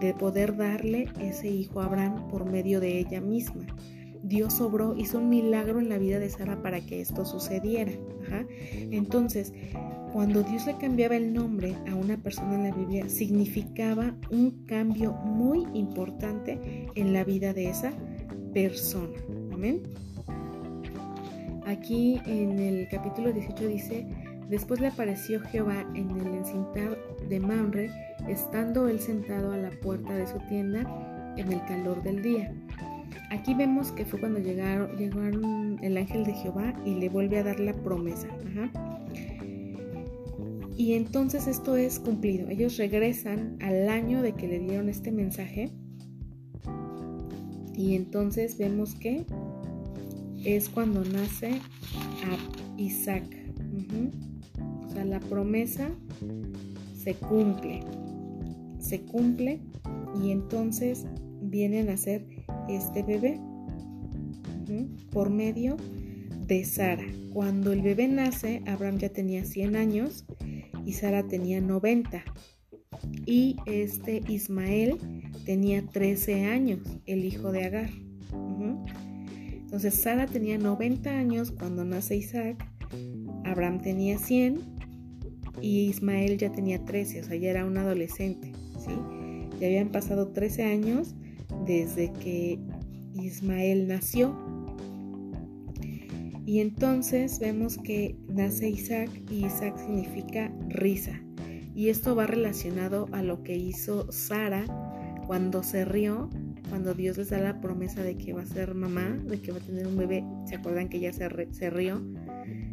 de 0.00 0.14
poder 0.14 0.56
darle 0.56 1.08
ese 1.20 1.48
hijo 1.48 1.80
a 1.80 1.86
Abraham 1.86 2.28
por 2.28 2.50
medio 2.50 2.80
de 2.80 2.98
ella 2.98 3.20
misma. 3.20 3.66
Dios 4.22 4.60
obró, 4.60 4.96
hizo 4.96 5.18
un 5.18 5.28
milagro 5.28 5.80
en 5.80 5.88
la 5.88 5.98
vida 5.98 6.18
de 6.18 6.30
Sara 6.30 6.62
para 6.62 6.80
que 6.80 7.00
esto 7.00 7.24
sucediera. 7.24 7.92
Entonces, 8.90 9.52
cuando 10.12 10.42
Dios 10.42 10.66
le 10.66 10.76
cambiaba 10.76 11.16
el 11.16 11.32
nombre 11.32 11.74
a 11.90 11.94
una 11.94 12.16
persona 12.16 12.54
en 12.54 12.64
la 12.64 12.74
Biblia, 12.74 13.08
significaba 13.08 14.14
un 14.30 14.64
cambio 14.66 15.12
muy 15.12 15.66
importante 15.74 16.88
en 16.94 17.12
la 17.12 17.24
vida 17.24 17.52
de 17.52 17.70
esa 17.70 17.92
persona. 18.52 19.18
Amén. 19.52 19.82
Aquí 21.66 22.20
en 22.26 22.58
el 22.58 22.88
capítulo 22.88 23.32
18 23.32 23.68
dice, 23.68 24.06
después 24.50 24.80
le 24.80 24.88
apareció 24.88 25.40
Jehová 25.40 25.86
en 25.94 26.10
el 26.10 26.26
encintar 26.34 26.98
de 27.28 27.40
Mamre, 27.40 27.90
estando 28.28 28.88
él 28.88 29.00
sentado 29.00 29.52
a 29.52 29.56
la 29.56 29.70
puerta 29.70 30.14
de 30.14 30.26
su 30.26 30.38
tienda 30.48 31.34
en 31.36 31.52
el 31.52 31.64
calor 31.64 32.02
del 32.02 32.22
día. 32.22 32.52
Aquí 33.30 33.54
vemos 33.54 33.92
que 33.92 34.04
fue 34.04 34.20
cuando 34.20 34.38
llegaron, 34.38 34.96
llegaron 34.96 35.78
el 35.82 35.96
ángel 35.96 36.24
de 36.24 36.34
Jehová 36.34 36.74
y 36.84 36.94
le 36.94 37.08
vuelve 37.08 37.38
a 37.38 37.42
dar 37.44 37.60
la 37.60 37.72
promesa. 37.72 38.28
Y 40.76 40.94
entonces 40.94 41.46
esto 41.46 41.76
es 41.76 41.98
cumplido. 41.98 42.48
Ellos 42.48 42.76
regresan 42.76 43.56
al 43.60 43.88
año 43.88 44.22
de 44.22 44.32
que 44.32 44.48
le 44.48 44.58
dieron 44.58 44.88
este 44.88 45.12
mensaje. 45.12 45.70
Y 47.74 47.94
entonces 47.94 48.58
vemos 48.58 48.94
que 48.94 49.24
es 50.44 50.68
cuando 50.68 51.04
nace 51.04 51.60
a 52.24 52.80
Isaac. 52.80 53.24
O 54.84 54.90
sea, 54.90 55.04
la 55.04 55.20
promesa 55.20 55.90
se 56.94 57.14
cumple. 57.14 57.80
Se 58.78 59.00
cumple 59.02 59.60
y 60.22 60.30
entonces 60.30 61.06
viene 61.40 61.80
a 61.80 61.84
nacer 61.84 62.26
este 62.76 63.02
bebé 63.02 63.40
por 65.10 65.30
medio 65.30 65.76
de 66.46 66.64
Sara. 66.64 67.04
Cuando 67.32 67.72
el 67.72 67.82
bebé 67.82 68.08
nace, 68.08 68.62
Abraham 68.66 68.98
ya 68.98 69.08
tenía 69.08 69.44
100 69.44 69.76
años 69.76 70.24
y 70.84 70.92
Sara 70.92 71.26
tenía 71.26 71.60
90. 71.60 72.24
Y 73.26 73.56
este 73.66 74.22
Ismael 74.28 74.98
tenía 75.44 75.82
13 75.86 76.44
años, 76.46 76.80
el 77.06 77.24
hijo 77.24 77.52
de 77.52 77.64
Agar. 77.64 77.90
Entonces 79.54 79.94
Sara 79.94 80.26
tenía 80.26 80.58
90 80.58 81.10
años 81.10 81.50
cuando 81.50 81.84
nace 81.84 82.16
Isaac, 82.16 82.62
Abraham 83.44 83.80
tenía 83.80 84.18
100 84.18 84.60
y 85.60 85.88
Ismael 85.88 86.36
ya 86.38 86.52
tenía 86.52 86.84
13, 86.84 87.20
o 87.20 87.24
sea, 87.24 87.36
ya 87.36 87.50
era 87.50 87.64
un 87.64 87.78
adolescente, 87.78 88.52
¿sí? 88.78 88.92
Ya 89.58 89.68
habían 89.68 89.90
pasado 89.90 90.28
13 90.28 90.64
años 90.64 91.14
desde 91.66 92.12
que 92.12 92.58
Ismael 93.14 93.88
nació. 93.88 94.36
Y 96.44 96.60
entonces 96.60 97.38
vemos 97.38 97.78
que 97.78 98.16
nace 98.28 98.68
Isaac 98.68 99.10
y 99.30 99.46
Isaac 99.46 99.76
significa 99.78 100.52
risa. 100.68 101.20
Y 101.74 101.88
esto 101.88 102.14
va 102.14 102.26
relacionado 102.26 103.08
a 103.12 103.22
lo 103.22 103.42
que 103.42 103.56
hizo 103.56 104.10
Sara 104.10 104.64
cuando 105.26 105.62
se 105.62 105.84
rió, 105.84 106.28
cuando 106.68 106.94
Dios 106.94 107.16
les 107.16 107.30
da 107.30 107.38
la 107.38 107.60
promesa 107.60 108.02
de 108.02 108.16
que 108.16 108.32
va 108.32 108.42
a 108.42 108.46
ser 108.46 108.74
mamá, 108.74 109.18
de 109.26 109.40
que 109.40 109.52
va 109.52 109.58
a 109.58 109.62
tener 109.62 109.86
un 109.86 109.96
bebé. 109.96 110.24
¿Se 110.46 110.56
acuerdan 110.56 110.88
que 110.88 110.98
ella 110.98 111.12
se, 111.12 111.28
se 111.52 111.70
rió? 111.70 112.02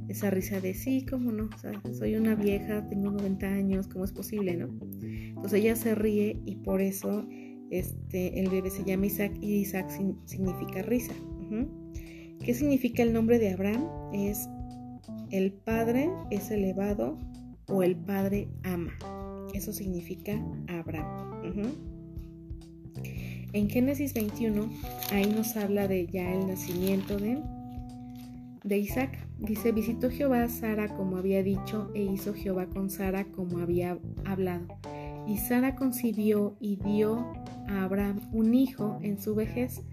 Esa 0.10 0.32
risa 0.32 0.60
de 0.60 0.74
sí, 0.74 1.06
cómo 1.08 1.32
no, 1.32 1.50
soy 1.94 2.16
una 2.16 2.34
vieja, 2.34 2.88
tengo 2.88 3.12
90 3.12 3.46
años, 3.46 3.88
¿cómo 3.88 4.06
es 4.06 4.12
posible, 4.12 4.58
no? 4.58 4.68
Entonces 5.04 5.62
ella 5.62 5.76
se 5.76 5.94
ríe 5.94 6.42
y 6.46 6.56
por 6.56 6.82
eso 6.82 7.28
este, 7.72 8.40
el 8.40 8.50
bebé 8.50 8.70
se 8.70 8.84
llama 8.84 9.06
Isaac 9.06 9.34
y 9.42 9.56
Isaac 9.56 9.90
significa 10.26 10.82
risa. 10.82 11.14
¿Qué 12.44 12.54
significa 12.54 13.04
el 13.04 13.14
nombre 13.14 13.40
de 13.40 13.52
Abraham? 13.52 13.88
Es 14.14 14.48
el 15.32 15.52
padre 15.54 16.10
es 16.32 16.50
elevado 16.50 17.18
o 17.68 17.84
el 17.84 17.96
padre 17.96 18.48
ama. 18.64 18.92
Eso 19.54 19.74
significa 19.74 20.42
Abraham. 20.68 21.76
En 23.54 23.70
Génesis 23.70 24.14
21, 24.14 24.70
ahí 25.12 25.26
nos 25.28 25.56
habla 25.56 25.88
de 25.88 26.08
ya 26.08 26.34
el 26.34 26.48
nacimiento 26.48 27.18
de, 27.18 27.40
de 28.64 28.78
Isaac. 28.78 29.18
Dice, 29.40 29.72
visitó 29.72 30.10
Jehová 30.10 30.44
a 30.44 30.50
Sara 30.50 30.88
como 30.96 31.18
había 31.18 31.42
dicho 31.44 31.92
e 31.96 32.04
hizo 32.04 32.34
Jehová 32.34 32.68
con 32.68 32.90
Sara 32.90 33.26
como 33.26 33.60
había 33.60 33.98
hablado. 34.26 34.68
Y 35.30 35.38
Sara 35.38 35.76
concibió 35.76 36.58
y 36.60 36.78
dio 36.78 37.34
a 37.68 37.84
Abraham 37.84 38.20
un 38.32 38.56
hijo 38.56 38.98
en 39.04 39.22
su 39.22 39.36
vejez, 39.36 39.84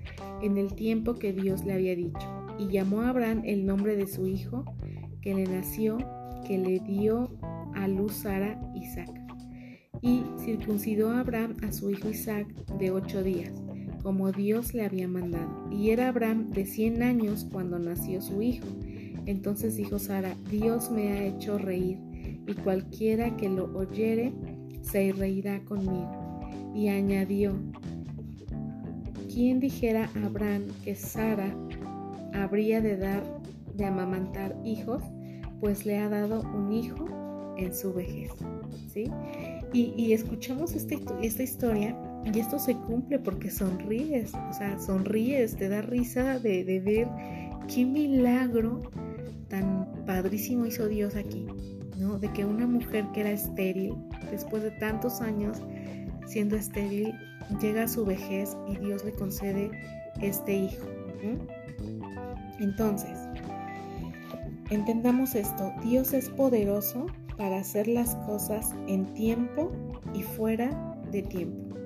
en 0.40 0.56
el 0.56 0.74
tiempo 0.74 1.16
que 1.16 1.34
Dios 1.34 1.62
le 1.66 1.74
había 1.74 1.94
dicho. 1.94 2.26
Y 2.58 2.68
llamó 2.68 3.02
a 3.02 3.10
Abraham 3.10 3.42
el 3.44 3.66
nombre 3.66 3.96
de 3.96 4.06
su 4.06 4.26
hijo, 4.26 4.64
que 5.20 5.34
le 5.34 5.44
nació, 5.44 5.98
que 6.46 6.56
le 6.56 6.80
dio 6.80 7.36
a 7.74 7.86
luz 7.86 8.14
Sara 8.14 8.58
Isaac. 8.74 9.10
Y 10.00 10.22
circuncidó 10.38 11.10
a 11.10 11.20
Abraham 11.20 11.58
a 11.62 11.70
su 11.70 11.90
hijo 11.90 12.08
Isaac 12.08 12.46
de 12.78 12.90
ocho 12.90 13.22
días, 13.22 13.52
como 14.02 14.32
Dios 14.32 14.72
le 14.72 14.86
había 14.86 15.06
mandado. 15.06 15.68
Y 15.70 15.90
era 15.90 16.08
Abraham 16.08 16.50
de 16.52 16.64
cien 16.64 17.02
años 17.02 17.46
cuando 17.52 17.78
nació 17.78 18.22
su 18.22 18.40
hijo. 18.40 18.66
Entonces 19.26 19.76
dijo 19.76 19.98
Sara, 19.98 20.34
Dios 20.50 20.90
me 20.90 21.12
ha 21.12 21.26
hecho 21.26 21.58
reír, 21.58 21.98
y 22.46 22.54
cualquiera 22.54 23.36
que 23.36 23.50
lo 23.50 23.64
oyere 23.76 24.32
se 24.90 25.12
reirá 25.12 25.60
conmigo 25.64 26.10
y 26.74 26.88
añadió, 26.88 27.54
¿quién 29.32 29.60
dijera 29.60 30.10
a 30.14 30.26
Abraham 30.26 30.64
que 30.84 30.94
Sara 30.94 31.54
habría 32.34 32.80
de 32.80 32.96
dar 32.96 33.22
de 33.74 33.84
amamantar 33.84 34.56
hijos? 34.64 35.02
Pues 35.60 35.86
le 35.86 35.98
ha 35.98 36.08
dado 36.08 36.42
un 36.54 36.72
hijo 36.72 37.06
en 37.56 37.74
su 37.74 37.92
vejez. 37.92 38.30
¿sí? 38.92 39.10
Y, 39.72 40.12
escuchamos 40.12 40.74
esta, 40.74 40.94
esta 41.22 41.42
historia 41.42 41.96
y 42.24 42.38
esto 42.38 42.58
se 42.58 42.74
cumple 42.74 43.18
porque 43.18 43.50
sonríes, 43.50 44.32
o 44.34 44.52
sea, 44.52 44.78
sonríes, 44.78 45.56
te 45.56 45.68
da 45.68 45.82
risa 45.82 46.38
de, 46.38 46.64
de 46.64 46.80
ver 46.80 47.08
qué 47.72 47.84
milagro 47.84 48.82
tan 49.48 50.04
padrísimo 50.06 50.66
hizo 50.66 50.88
Dios 50.88 51.14
aquí, 51.14 51.46
De 51.96 52.32
que 52.32 52.44
una 52.44 52.66
mujer 52.66 53.06
que 53.12 53.20
era 53.20 53.30
estéril, 53.30 53.94
después 54.30 54.62
de 54.62 54.70
tantos 54.72 55.20
años, 55.20 55.62
siendo 56.26 56.56
estéril, 56.56 57.14
llega 57.60 57.84
a 57.84 57.88
su 57.88 58.04
vejez 58.04 58.56
y 58.68 58.76
Dios 58.76 59.04
le 59.04 59.12
concede 59.12 59.70
este 60.20 60.54
hijo. 60.54 60.86
Entonces, 62.60 63.18
entendamos 64.70 65.34
esto, 65.34 65.72
Dios 65.82 66.12
es 66.12 66.28
poderoso 66.28 67.06
para 67.36 67.58
hacer 67.58 67.88
las 67.88 68.14
cosas 68.26 68.74
en 68.88 69.12
tiempo 69.14 69.72
y 70.14 70.22
fuera 70.22 70.98
de 71.10 71.22
tiempo. 71.22 71.76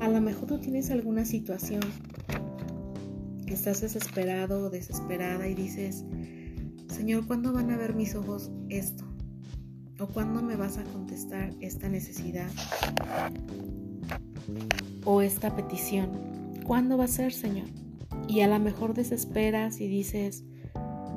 A 0.00 0.08
lo 0.08 0.20
mejor 0.20 0.46
tú 0.46 0.58
tienes 0.58 0.90
alguna 0.90 1.24
situación 1.24 1.80
estás 3.56 3.80
desesperado 3.80 4.66
o 4.66 4.70
desesperada 4.70 5.48
y 5.48 5.54
dices, 5.54 6.04
Señor, 6.96 7.26
¿cuándo 7.26 7.52
van 7.52 7.70
a 7.70 7.76
ver 7.76 7.94
mis 7.94 8.14
ojos 8.14 8.50
esto? 8.70 9.04
¿O 10.00 10.06
cuándo 10.06 10.40
me 10.40 10.56
vas 10.56 10.78
a 10.78 10.84
contestar 10.84 11.52
esta 11.60 11.90
necesidad? 11.90 12.48
¿O 15.04 15.20
esta 15.20 15.54
petición? 15.54 16.10
¿Cuándo 16.66 16.96
va 16.96 17.04
a 17.04 17.08
ser, 17.08 17.34
Señor? 17.34 17.66
Y 18.28 18.40
a 18.40 18.48
lo 18.48 18.58
mejor 18.58 18.94
desesperas 18.94 19.78
y 19.82 19.88
dices, 19.88 20.44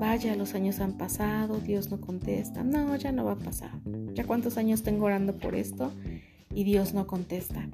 vaya, 0.02 0.36
los 0.36 0.54
años 0.54 0.82
han 0.82 0.98
pasado, 0.98 1.62
Dios 1.62 1.90
no 1.90 2.02
contesta. 2.02 2.62
No, 2.62 2.94
ya 2.98 3.14
no 3.14 3.24
va 3.24 3.32
a 3.32 3.40
pasar. 3.40 3.72
¿Ya 4.14 4.26
cuántos 4.26 4.58
años 4.58 4.84
tengo 4.84 5.06
orando 5.06 5.38
por 5.38 5.56
esto? 5.56 5.94
Y 6.54 6.66
Dios 6.66 6.94
no 6.94 7.08
contesta. 7.08 7.70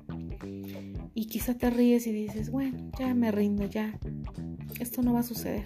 Y 1.16 1.26
quizá 1.26 1.56
te 1.56 1.72
ríes 1.72 2.06
y 2.06 2.12
dices, 2.12 2.52
bueno, 2.52 2.92
ya 3.00 3.16
me 3.16 3.32
rindo, 3.32 3.66
ya. 3.66 3.98
Esto 4.80 5.02
no 5.02 5.14
va 5.14 5.22
a 5.22 5.24
suceder, 5.24 5.66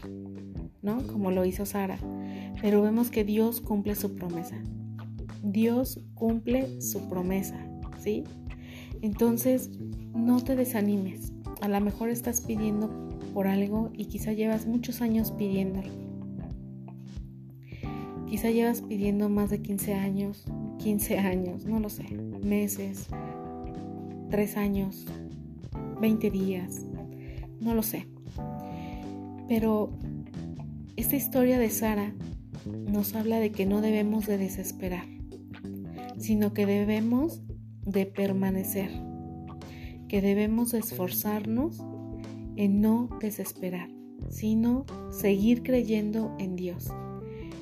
¿no? 0.81 1.05
Como 1.05 1.31
lo 1.31 1.43
hizo 1.43 1.65
Sara. 1.65 1.99
Pero 2.61 2.81
vemos 2.81 3.09
que 3.09 3.23
Dios 3.23 3.61
cumple 3.61 3.95
su 3.95 4.15
promesa. 4.15 4.57
Dios 5.43 6.01
cumple 6.13 6.81
su 6.81 7.07
promesa, 7.07 7.57
¿sí? 7.99 8.23
Entonces, 9.01 9.69
no 10.13 10.43
te 10.43 10.55
desanimes. 10.55 11.31
A 11.61 11.67
lo 11.67 11.79
mejor 11.79 12.09
estás 12.09 12.41
pidiendo 12.41 12.89
por 13.33 13.47
algo 13.47 13.91
y 13.93 14.05
quizá 14.05 14.33
llevas 14.33 14.65
muchos 14.65 15.01
años 15.01 15.31
pidiéndolo. 15.31 15.89
Quizá 18.27 18.51
llevas 18.51 18.81
pidiendo 18.81 19.29
más 19.29 19.49
de 19.49 19.61
15 19.61 19.93
años, 19.93 20.45
15 20.79 21.17
años, 21.17 21.65
no 21.65 21.79
lo 21.79 21.89
sé, 21.89 22.03
meses, 22.43 23.07
3 24.29 24.57
años, 24.57 25.05
20 25.99 26.29
días, 26.29 26.85
no 27.59 27.73
lo 27.73 27.81
sé. 27.81 28.07
Pero 29.47 29.89
esta 30.95 31.15
historia 31.15 31.57
de 31.57 31.69
Sara 31.69 32.13
nos 32.65 33.15
habla 33.15 33.39
de 33.39 33.51
que 33.51 33.65
no 33.65 33.81
debemos 33.81 34.25
de 34.27 34.37
desesperar 34.37 35.05
sino 36.19 36.53
que 36.53 36.65
debemos 36.65 37.41
de 37.85 38.05
permanecer, 38.05 38.91
que 40.07 40.21
debemos 40.21 40.73
esforzarnos 40.73 41.81
en 42.55 42.81
no 42.81 43.09
desesperar, 43.21 43.89
sino 44.29 44.85
seguir 45.11 45.63
creyendo 45.63 46.35
en 46.37 46.55
Dios, 46.55 46.91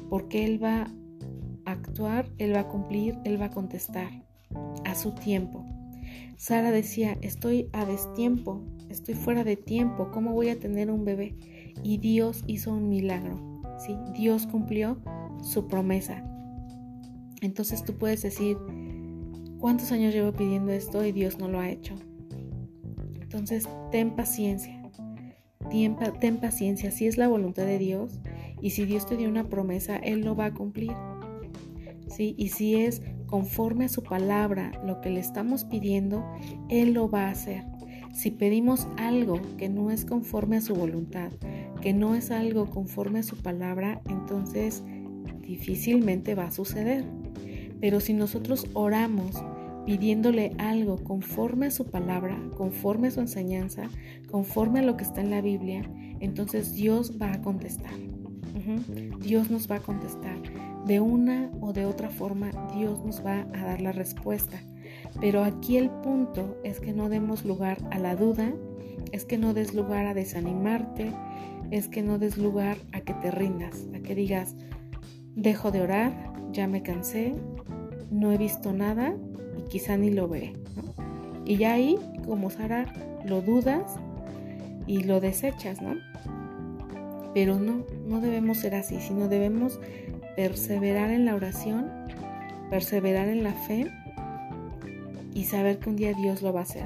porque 0.10 0.44
Él 0.44 0.62
va 0.62 0.92
a 1.66 1.72
actuar, 1.72 2.30
Él 2.40 2.56
va 2.56 2.62
a 2.62 2.68
cumplir, 2.68 3.18
Él 3.24 3.40
va 3.40 3.46
a 3.46 3.52
contestar 3.52 4.26
a 4.86 4.96
su 4.96 5.12
tiempo. 5.14 5.64
Sara 6.36 6.72
decía, 6.72 7.18
estoy 7.22 7.70
a 7.74 7.86
destiempo, 7.86 8.64
estoy 8.90 9.14
fuera 9.14 9.44
de 9.44 9.56
tiempo, 9.56 10.10
¿cómo 10.12 10.34
voy 10.34 10.50
a 10.50 10.60
tener 10.60 10.90
un 10.90 11.06
bebé? 11.06 11.36
Y 11.84 11.98
Dios 11.98 12.44
hizo 12.48 12.74
un 12.74 12.90
milagro, 12.90 13.47
Dios 14.14 14.48
cumplió 14.48 14.98
su 15.42 15.68
promesa. 15.68 16.24
Entonces 17.42 17.84
tú 17.84 17.94
puedes 17.94 18.22
decir, 18.22 18.58
¿cuántos 19.60 19.92
años 19.92 20.14
llevo 20.14 20.34
pidiendo 20.34 20.72
esto 20.72 21.06
y 21.06 21.12
Dios 21.12 21.38
no 21.38 21.48
lo 21.48 21.60
ha 21.60 21.70
hecho? 21.70 21.96
Entonces 23.22 23.68
ten 23.92 24.16
paciencia, 24.16 24.82
ten, 25.70 26.38
paciencia, 26.38 26.92
si 26.92 27.08
es 27.08 27.18
la 27.18 27.28
voluntad 27.28 27.66
de 27.66 27.78
Dios 27.78 28.20
y 28.62 28.72
si 28.72 28.86
Dios 28.86 29.06
te 29.06 29.18
dio 29.18 29.30
una 29.30 29.50
promesa, 29.50 29.98
Él 29.98 30.22
lo 30.22 30.36
va 30.36 30.46
a 30.46 30.54
cumplir. 30.54 30.94
¿Sí? 32.08 32.34
Y 32.38 32.50
si 32.50 32.76
es 32.76 33.02
conforme 33.28 33.86
a 33.86 33.90
su 33.90 34.02
palabra 34.02 34.72
lo 34.86 35.02
que 35.02 35.10
le 35.10 35.20
estamos 35.20 35.66
pidiendo, 35.66 36.26
Él 36.70 36.94
lo 36.94 37.10
va 37.10 37.28
a 37.28 37.32
hacer. 37.32 37.66
Si 38.14 38.32
pedimos 38.32 38.88
algo 38.98 39.40
que 39.58 39.70
no 39.70 39.92
es 39.92 40.06
conforme 40.06 40.58
a 40.58 40.62
su 40.62 40.74
voluntad, 40.74 41.32
que 41.82 41.94
no 41.94 42.16
es 42.16 42.32
algo 42.32 42.70
conforme 42.70 43.20
a 43.20 43.24
su 43.24 43.38
palabra, 43.38 44.02
entonces 44.10 44.84
difícilmente 45.42 46.36
va 46.36 46.46
a 46.46 46.52
suceder. 46.52 47.06
Pero 47.80 48.00
si 48.00 48.14
nosotros 48.14 48.68
oramos 48.74 49.44
pidiéndole 49.86 50.54
algo 50.58 50.98
conforme 50.98 51.68
a 51.68 51.72
su 51.72 51.86
palabra, 51.86 52.38
conforme 52.58 53.08
a 53.08 53.12
su 53.12 53.22
enseñanza, 53.22 53.90
conforme 54.30 54.80
a 54.80 54.84
lo 54.84 54.98
que 54.98 55.04
está 55.04 55.22
en 55.22 55.30
la 55.30 55.42
Biblia, 55.42 55.84
entonces 56.20 56.74
Dios 56.74 57.14
va 57.22 57.32
a 57.32 57.42
contestar. 57.42 57.94
Dios 59.22 59.50
nos 59.50 59.70
va 59.70 59.76
a 59.76 59.80
contestar. 59.80 60.38
De 60.86 61.00
una 61.00 61.50
o 61.62 61.74
de 61.74 61.86
otra 61.86 62.10
forma, 62.10 62.50
Dios 62.76 63.04
nos 63.06 63.26
va 63.26 63.48
a 63.54 63.66
dar 63.66 63.82
la 63.82 63.92
respuesta. 63.92 64.58
Pero 65.22 65.44
aquí 65.44 65.78
el 65.78 65.90
punto 65.90 66.58
es 66.64 66.80
que 66.80 66.94
no 66.94 67.08
demos 67.10 67.46
lugar 67.46 67.78
a 67.92 68.00
la 68.00 68.16
duda, 68.16 68.54
es 69.12 69.26
que 69.26 69.38
no 69.38 69.54
des 69.54 69.74
lugar 69.74 70.06
a 70.06 70.14
desanimarte, 70.14 71.12
es 71.72 71.88
que 71.88 72.02
no 72.02 72.18
des 72.18 72.38
lugar 72.38 72.78
a 72.94 73.02
que 73.02 73.14
te 73.14 73.32
rindas, 73.32 73.86
a 73.96 74.00
que 74.00 74.16
digas, 74.16 74.56
dejo 75.36 75.72
de 75.72 75.82
orar, 75.82 76.12
ya 76.52 76.68
me 76.68 76.82
cansé, 76.82 77.36
no 78.12 78.32
he 78.32 78.38
visto 78.38 78.74
nada 78.74 79.16
y 79.58 79.70
quizá 79.70 79.98
ni 79.98 80.12
lo 80.12 80.28
veré. 80.28 80.54
Y 81.46 81.58
ya 81.58 81.74
ahí, 81.74 81.98
como 82.26 82.50
Sara, 82.50 82.86
lo 83.26 83.42
dudas 83.42 83.96
y 84.86 85.04
lo 85.04 85.20
desechas, 85.20 85.82
¿no? 85.82 85.96
Pero 87.34 87.60
no, 87.60 87.86
no 88.08 88.22
debemos 88.22 88.60
ser 88.60 88.76
así, 88.76 89.00
sino 89.00 89.28
debemos 89.28 89.80
perseverar 90.36 91.12
en 91.12 91.26
la 91.26 91.36
oración, 91.36 91.90
perseverar 92.70 93.28
en 93.28 93.44
la 93.44 93.54
fe 93.54 93.92
y 95.34 95.44
saber 95.44 95.80
que 95.80 95.90
un 95.90 95.96
día 95.96 96.14
Dios 96.14 96.42
lo 96.42 96.54
va 96.54 96.62
a 96.62 96.64
hacer. 96.64 96.86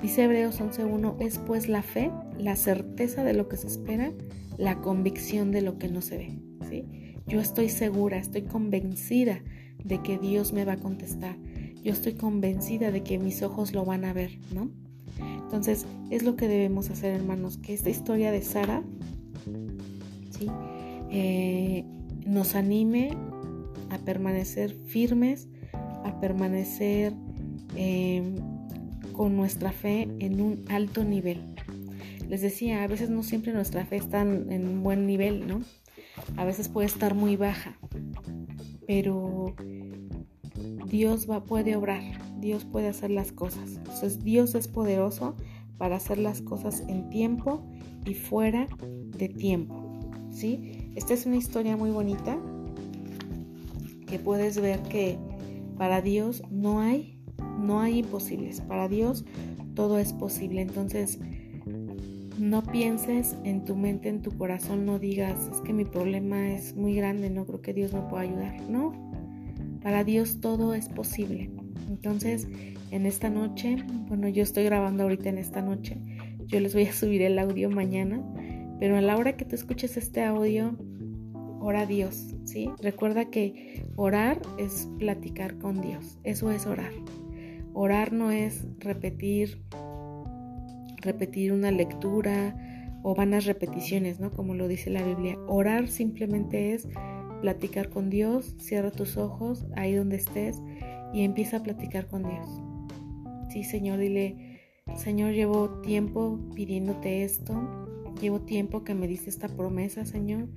Dice 0.00 0.24
Hebreos 0.24 0.60
11.1, 0.60 1.16
es 1.20 1.38
pues 1.38 1.68
la 1.68 1.82
fe, 1.82 2.10
la 2.42 2.56
certeza 2.56 3.24
de 3.24 3.34
lo 3.34 3.48
que 3.48 3.56
se 3.56 3.66
espera, 3.66 4.12
la 4.58 4.80
convicción 4.80 5.50
de 5.50 5.62
lo 5.62 5.78
que 5.78 5.88
no 5.88 6.00
se 6.00 6.16
ve. 6.18 6.38
¿sí? 6.68 6.84
Yo 7.26 7.40
estoy 7.40 7.68
segura, 7.68 8.18
estoy 8.18 8.42
convencida 8.42 9.42
de 9.84 10.02
que 10.02 10.18
Dios 10.18 10.52
me 10.52 10.64
va 10.64 10.74
a 10.74 10.76
contestar. 10.78 11.36
Yo 11.82 11.92
estoy 11.92 12.14
convencida 12.14 12.90
de 12.90 13.02
que 13.02 13.18
mis 13.18 13.42
ojos 13.42 13.72
lo 13.72 13.84
van 13.84 14.04
a 14.04 14.12
ver, 14.12 14.38
¿no? 14.52 14.70
Entonces, 15.18 15.86
es 16.10 16.22
lo 16.22 16.36
que 16.36 16.48
debemos 16.48 16.90
hacer, 16.90 17.14
hermanos, 17.14 17.58
que 17.58 17.74
esta 17.74 17.90
historia 17.90 18.30
de 18.30 18.42
Sara. 18.42 18.82
Eh, 21.10 21.84
nos 22.24 22.54
anime 22.54 23.10
a 23.90 23.98
permanecer 23.98 24.74
firmes, 24.86 25.48
a 26.04 26.18
permanecer 26.20 27.12
em, 27.76 28.36
con 29.12 29.36
nuestra 29.36 29.72
fe 29.72 30.08
en 30.20 30.40
un 30.40 30.64
alto 30.68 31.04
nivel. 31.04 31.51
Les 32.32 32.40
decía, 32.40 32.82
a 32.82 32.86
veces 32.86 33.10
no 33.10 33.22
siempre 33.22 33.52
nuestra 33.52 33.84
fe 33.84 33.96
está 33.96 34.22
en 34.22 34.66
un 34.66 34.82
buen 34.82 35.06
nivel, 35.06 35.46
¿no? 35.46 35.60
A 36.38 36.46
veces 36.46 36.70
puede 36.70 36.86
estar 36.86 37.14
muy 37.14 37.36
baja, 37.36 37.76
pero 38.86 39.54
Dios 40.86 41.28
va, 41.28 41.44
puede 41.44 41.76
obrar, 41.76 42.00
Dios 42.40 42.64
puede 42.64 42.88
hacer 42.88 43.10
las 43.10 43.32
cosas. 43.32 43.76
Entonces 43.76 44.24
Dios 44.24 44.54
es 44.54 44.66
poderoso 44.66 45.36
para 45.76 45.96
hacer 45.96 46.16
las 46.16 46.40
cosas 46.40 46.82
en 46.88 47.10
tiempo 47.10 47.70
y 48.06 48.14
fuera 48.14 48.66
de 48.80 49.28
tiempo. 49.28 50.00
¿sí? 50.30 50.90
Esta 50.94 51.12
es 51.12 51.26
una 51.26 51.36
historia 51.36 51.76
muy 51.76 51.90
bonita 51.90 52.40
que 54.06 54.18
puedes 54.18 54.58
ver 54.58 54.80
que 54.84 55.18
para 55.76 56.00
Dios 56.00 56.42
no 56.50 56.80
hay, 56.80 57.20
no 57.58 57.80
hay 57.80 57.98
imposibles. 57.98 58.62
Para 58.62 58.88
Dios 58.88 59.26
todo 59.74 59.98
es 59.98 60.14
posible. 60.14 60.62
Entonces, 60.62 61.18
no 62.42 62.62
pienses 62.62 63.36
en 63.44 63.64
tu 63.64 63.76
mente, 63.76 64.08
en 64.08 64.22
tu 64.22 64.36
corazón, 64.36 64.84
no 64.84 64.98
digas, 64.98 65.48
es 65.52 65.60
que 65.60 65.72
mi 65.72 65.84
problema 65.84 66.50
es 66.50 66.74
muy 66.74 66.94
grande, 66.94 67.30
no 67.30 67.46
creo 67.46 67.62
que 67.62 67.72
Dios 67.72 67.92
me 67.92 68.02
pueda 68.02 68.22
ayudar. 68.22 68.60
No, 68.68 68.92
para 69.82 70.04
Dios 70.04 70.40
todo 70.40 70.74
es 70.74 70.88
posible. 70.88 71.50
Entonces, 71.88 72.48
en 72.90 73.06
esta 73.06 73.30
noche, 73.30 73.76
bueno, 74.08 74.28
yo 74.28 74.42
estoy 74.42 74.64
grabando 74.64 75.04
ahorita 75.04 75.28
en 75.28 75.38
esta 75.38 75.62
noche, 75.62 75.98
yo 76.46 76.60
les 76.60 76.74
voy 76.74 76.84
a 76.84 76.92
subir 76.92 77.22
el 77.22 77.38
audio 77.38 77.70
mañana 77.70 78.22
pero 78.82 78.96
a 78.96 79.00
la 79.00 79.16
hora 79.16 79.36
que 79.36 79.44
tú 79.44 79.54
escuches 79.54 79.96
este 79.96 80.24
audio, 80.24 80.76
ora 81.60 81.82
a 81.82 81.86
Dios, 81.86 82.34
¿sí? 82.42 82.68
Recuerda 82.82 83.30
que 83.30 83.86
orar 83.94 84.42
es 84.58 84.88
platicar 84.98 85.56
con 85.58 85.80
Dios, 85.80 86.18
eso 86.24 86.50
es 86.50 86.66
orar. 86.66 86.90
Orar 87.74 88.12
no 88.12 88.32
es 88.32 88.66
repetir, 88.80 89.62
repetir 91.02 91.52
una 91.52 91.70
lectura 91.70 92.56
o 93.02 93.14
vanas 93.14 93.44
repeticiones, 93.44 94.20
¿no? 94.20 94.30
Como 94.30 94.54
lo 94.54 94.68
dice 94.68 94.90
la 94.90 95.02
Biblia. 95.02 95.38
Orar 95.46 95.88
simplemente 95.88 96.72
es 96.72 96.88
platicar 97.40 97.90
con 97.90 98.10
Dios, 98.10 98.54
cierra 98.58 98.90
tus 98.90 99.16
ojos 99.16 99.66
ahí 99.76 99.94
donde 99.94 100.16
estés 100.16 100.60
y 101.12 101.24
empieza 101.24 101.58
a 101.58 101.62
platicar 101.62 102.06
con 102.06 102.22
Dios. 102.22 102.62
Sí, 103.50 103.64
Señor, 103.64 103.98
dile, 103.98 104.60
Señor, 104.96 105.32
llevo 105.32 105.80
tiempo 105.80 106.38
pidiéndote 106.54 107.24
esto, 107.24 107.82
Llevo 108.20 108.40
tiempo 108.40 108.84
que 108.84 108.94
me 108.94 109.08
diste 109.08 109.30
esta 109.30 109.48
promesa, 109.48 110.04
Señor, 110.04 110.48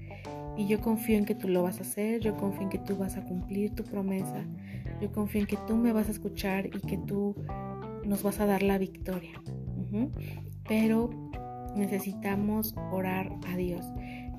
y 0.58 0.68
yo 0.68 0.82
confío 0.82 1.18
en 1.18 1.26
que 1.26 1.36
tú 1.36 1.48
lo 1.48 1.64
vas 1.64 1.80
a 1.80 1.82
hacer, 1.82 2.22
yo 2.22 2.38
confío 2.38 2.64
en 2.64 2.70
que 2.70 2.78
tú 2.78 2.96
vas 2.96 3.18
a 3.18 3.24
cumplir 3.24 3.74
tu 3.74 3.84
promesa, 3.84 4.46
yo 5.02 5.12
confío 5.12 5.42
en 5.42 5.48
que 5.48 5.58
tú 5.68 5.76
me 5.76 5.92
vas 5.92 6.08
a 6.08 6.12
escuchar 6.12 6.68
y 6.68 6.80
que 6.82 6.98
tú 6.98 7.36
nos 8.06 8.24
vas 8.24 8.40
a 8.40 8.46
dar 8.46 8.62
la 8.62 8.78
victoria. 8.78 9.42
Pero 10.68 11.10
necesitamos 11.76 12.76
orar 12.92 13.32
a 13.48 13.58
Dios. 13.58 13.86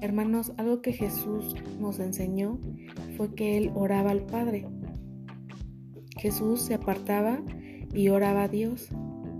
Hermanos, 0.00 0.52
algo 0.56 0.82
que 0.82 0.92
Jesús 0.92 1.54
nos 1.80 1.98
enseñó 2.00 2.58
fue 3.16 3.34
que 3.34 3.56
Él 3.56 3.70
oraba 3.74 4.10
al 4.10 4.22
Padre. 4.22 4.66
Jesús 6.18 6.62
se 6.62 6.74
apartaba 6.74 7.40
y 7.94 8.08
oraba 8.08 8.44
a 8.44 8.48
Dios, 8.48 8.88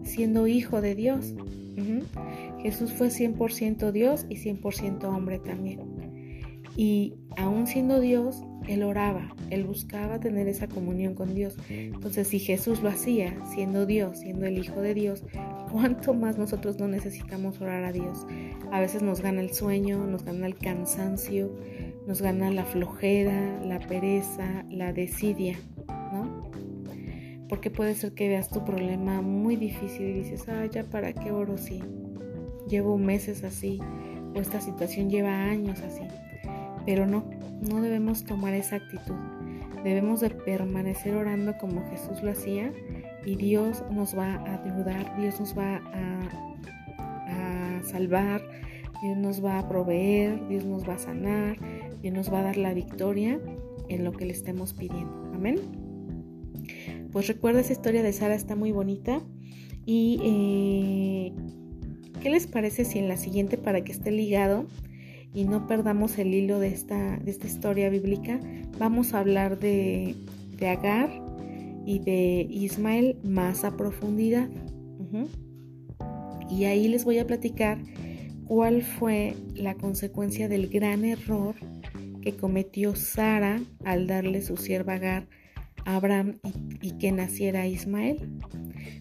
siendo 0.03 0.47
hijo 0.47 0.81
de 0.81 0.95
Dios. 0.95 1.35
Jesús 2.63 2.93
fue 2.93 3.09
100% 3.09 3.93
Dios 3.93 4.27
y 4.29 4.37
100% 4.37 5.05
hombre 5.05 5.39
también. 5.39 5.81
Y 6.77 7.15
aún 7.37 7.67
siendo 7.67 8.01
Dios, 8.01 8.43
Él 8.67 8.83
oraba, 8.83 9.35
Él 9.51 9.65
buscaba 9.65 10.21
tener 10.21 10.49
esa 10.49 10.69
comunión 10.69 11.15
con 11.15 11.35
Dios. 11.35 11.57
Entonces, 11.69 12.29
si 12.29 12.39
Jesús 12.39 12.83
lo 12.83 12.89
hacía, 12.89 13.35
siendo 13.53 13.87
Dios, 13.87 14.19
siendo 14.19 14.47
el 14.47 14.59
Hijo 14.59 14.81
de 14.81 14.95
Dios, 14.95 15.25
¿cuánto 15.71 16.15
más 16.15 16.39
nosotros 16.39 16.79
no 16.79 16.89
necesitamos 16.89 17.61
orar 17.61 17.85
a 17.85 17.93
Dios? 17.93 18.27
A 18.73 18.81
veces 18.81 19.03
nos 19.03 19.21
gana 19.21 19.41
el 19.41 19.53
sueño, 19.53 20.07
nos 20.07 20.25
gana 20.25 20.47
el 20.47 20.57
cansancio, 20.57 21.55
nos 22.07 22.23
gana 22.23 22.51
la 22.51 22.65
flojera, 22.65 23.61
la 23.65 23.81
pereza, 23.81 24.65
la 24.71 24.93
desidia, 24.93 25.59
¿no? 26.13 26.51
Porque 27.49 27.71
puede 27.71 27.95
ser 27.95 28.13
que 28.13 28.29
veas 28.29 28.49
tu 28.51 28.65
problema 28.65 29.23
muy 29.23 29.57
difícil 29.57 30.07
y 30.07 30.13
dices, 30.15 30.49
ah, 30.49 30.67
ya 30.67 30.83
para 30.85 31.13
qué 31.13 31.31
oro 31.31 31.57
sí 31.57 31.83
llevo 32.69 32.99
meses 32.99 33.45
así 33.45 33.81
o 34.35 34.39
esta 34.39 34.61
situación 34.61 35.09
lleva 35.09 35.45
años 35.45 35.81
así. 35.81 36.03
Pero 36.85 37.07
no, 37.07 37.25
no 37.61 37.81
debemos 37.81 38.25
tomar 38.25 38.55
esa 38.55 38.77
actitud. 38.77 39.15
Debemos 39.85 40.21
de 40.21 40.31
permanecer 40.31 41.15
orando 41.15 41.57
como 41.59 41.89
Jesús 41.91 42.23
lo 42.23 42.33
hacía 42.33 42.73
y 43.25 43.37
Dios 43.37 43.85
nos 43.91 44.17
va 44.17 44.35
a 44.35 44.63
ayudar, 44.65 45.17
Dios 45.21 45.39
nos 45.41 45.57
va 45.57 45.77
a, 45.77 46.21
salvar, 47.83 48.43
Dios 49.01 49.17
nos 49.17 49.45
va 49.45 49.61
a 49.61 49.69
proveer, 49.69 50.49
Dios 50.49 50.65
nos 50.65 50.89
va 50.89 50.95
a 50.95 50.99
sanar, 50.99 51.57
Dios 52.03 52.13
nos 52.13 52.33
va 52.33 52.41
a 52.41 52.43
dar 52.43 52.57
la 52.57 52.75
victoria 52.75 53.41
en 53.89 54.03
lo 54.03 54.11
que 54.13 54.27
le 54.27 54.33
estemos 54.33 54.75
pidiendo. 54.75 55.31
Amén. 55.35 55.57
Pues 57.13 57.29
recuerda 57.29 57.61
esa 57.61 57.73
historia 57.73 58.03
de 58.03 58.13
Sara 58.13 58.35
está 58.35 58.57
muy 58.57 58.73
bonita 58.73 59.21
y 59.85 60.21
eh, 60.25 61.33
¿Qué 62.27 62.33
les 62.33 62.49
parece 62.49 62.85
si 62.85 62.99
en 62.99 63.07
la 63.07 63.17
siguiente, 63.17 63.57
para 63.57 63.85
que 63.85 63.93
esté 63.93 64.11
ligado 64.11 64.67
y 65.37 65.45
no 65.45 65.67
perdamos 65.67 66.17
el 66.17 66.33
hilo 66.33 66.59
de 66.61 66.69
esta, 66.69 67.19
de 67.19 67.31
esta 67.31 67.47
historia 67.47 67.91
bíblica, 67.91 68.41
vamos 68.79 69.13
a 69.13 69.19
hablar 69.19 69.59
de, 69.59 70.15
de 70.59 70.69
Agar 70.69 71.11
y 71.85 71.99
de 71.99 72.47
Ismael 72.49 73.19
más 73.23 73.63
a 73.63 73.77
profundidad? 73.77 74.49
Y 76.49 76.65
ahí 76.65 76.89
les 76.89 77.05
voy 77.05 77.19
a 77.19 77.27
platicar 77.27 77.77
cuál 78.47 78.81
fue 78.81 79.35
la 79.55 79.75
consecuencia 79.75 80.49
del 80.49 80.69
gran 80.69 81.05
error 81.05 81.55
que 82.23 82.35
cometió 82.35 82.97
Sara 82.97 83.61
al 83.85 84.07
darle 84.07 84.41
su 84.41 84.57
sierva 84.57 84.95
Agar 84.95 85.29
a 85.85 85.97
Abraham 85.97 86.39
y, 86.81 86.89
y, 86.89 86.91
que 86.93 87.13
naciera 87.13 87.67
Ismael. 87.67 88.27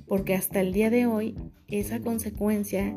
Porque 0.06 0.36
hasta 0.36 0.60
el 0.60 0.74
día 0.74 0.90
de 0.90 1.06
hoy 1.06 1.34
esa 1.70 2.02
consecuencia 2.02 2.94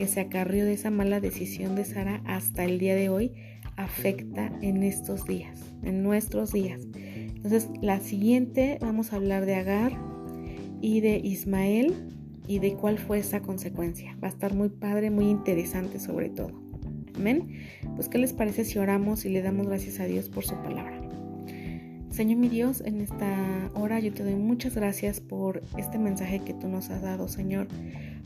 que 0.00 0.06
se 0.06 0.20
acarrió 0.20 0.64
de 0.64 0.72
esa 0.72 0.90
mala 0.90 1.20
decisión 1.20 1.76
de 1.76 1.84
Sara 1.84 2.22
hasta 2.24 2.64
el 2.64 2.78
día 2.78 2.94
de 2.94 3.10
hoy 3.10 3.32
afecta 3.76 4.50
en 4.62 4.82
estos 4.82 5.26
días, 5.26 5.60
en 5.82 6.02
nuestros 6.02 6.54
días. 6.54 6.80
Entonces, 6.94 7.68
la 7.82 8.00
siguiente 8.00 8.78
vamos 8.80 9.12
a 9.12 9.16
hablar 9.16 9.44
de 9.44 9.56
Agar 9.56 9.92
y 10.80 11.02
de 11.02 11.18
Ismael 11.18 11.92
y 12.46 12.60
de 12.60 12.72
cuál 12.76 12.98
fue 12.98 13.18
esa 13.18 13.42
consecuencia. 13.42 14.16
Va 14.24 14.28
a 14.28 14.30
estar 14.30 14.54
muy 14.54 14.70
padre, 14.70 15.10
muy 15.10 15.28
interesante 15.28 16.00
sobre 16.00 16.30
todo. 16.30 16.62
Amén. 17.14 17.58
Pues, 17.94 18.08
¿qué 18.08 18.16
les 18.16 18.32
parece 18.32 18.64
si 18.64 18.78
oramos 18.78 19.26
y 19.26 19.28
le 19.28 19.42
damos 19.42 19.66
gracias 19.66 20.00
a 20.00 20.06
Dios 20.06 20.30
por 20.30 20.46
su 20.46 20.54
palabra? 20.62 20.98
Señor 22.08 22.38
mi 22.38 22.48
Dios, 22.48 22.82
en 22.86 23.02
esta 23.02 23.70
hora 23.74 24.00
yo 24.00 24.14
te 24.14 24.24
doy 24.24 24.36
muchas 24.36 24.74
gracias 24.74 25.20
por 25.20 25.62
este 25.76 25.98
mensaje 25.98 26.40
que 26.40 26.54
tú 26.54 26.68
nos 26.68 26.88
has 26.88 27.02
dado, 27.02 27.28
Señor 27.28 27.68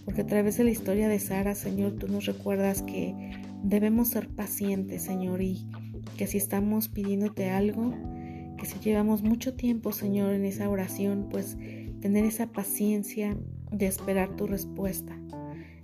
porque 0.05 0.23
a 0.23 0.27
través 0.27 0.57
de 0.57 0.65
la 0.65 0.71
historia 0.71 1.09
de 1.09 1.19
Sara, 1.19 1.55
Señor, 1.55 1.93
tú 1.93 2.09
nos 2.09 2.27
recuerdas 2.27 2.83
que 2.83 3.15
debemos 3.63 4.09
ser 4.09 4.29
pacientes, 4.29 5.03
Señor, 5.03 5.43
y 5.43 5.67
que 6.17 6.27
si 6.27 6.39
estamos 6.39 6.89
pidiéndote 6.89 7.51
algo, 7.51 7.95
que 8.59 8.67
si 8.67 8.79
llevamos 8.79 9.23
mucho 9.23 9.55
tiempo, 9.55 9.93
Señor, 9.93 10.35
en 10.35 10.45
esa 10.45 10.69
oración, 10.69 11.29
pues 11.31 11.57
tener 12.01 12.25
esa 12.25 12.49
paciencia 12.49 13.37
de 13.73 13.87
esperar 13.87 14.37
tu 14.37 14.47
respuesta 14.47 15.19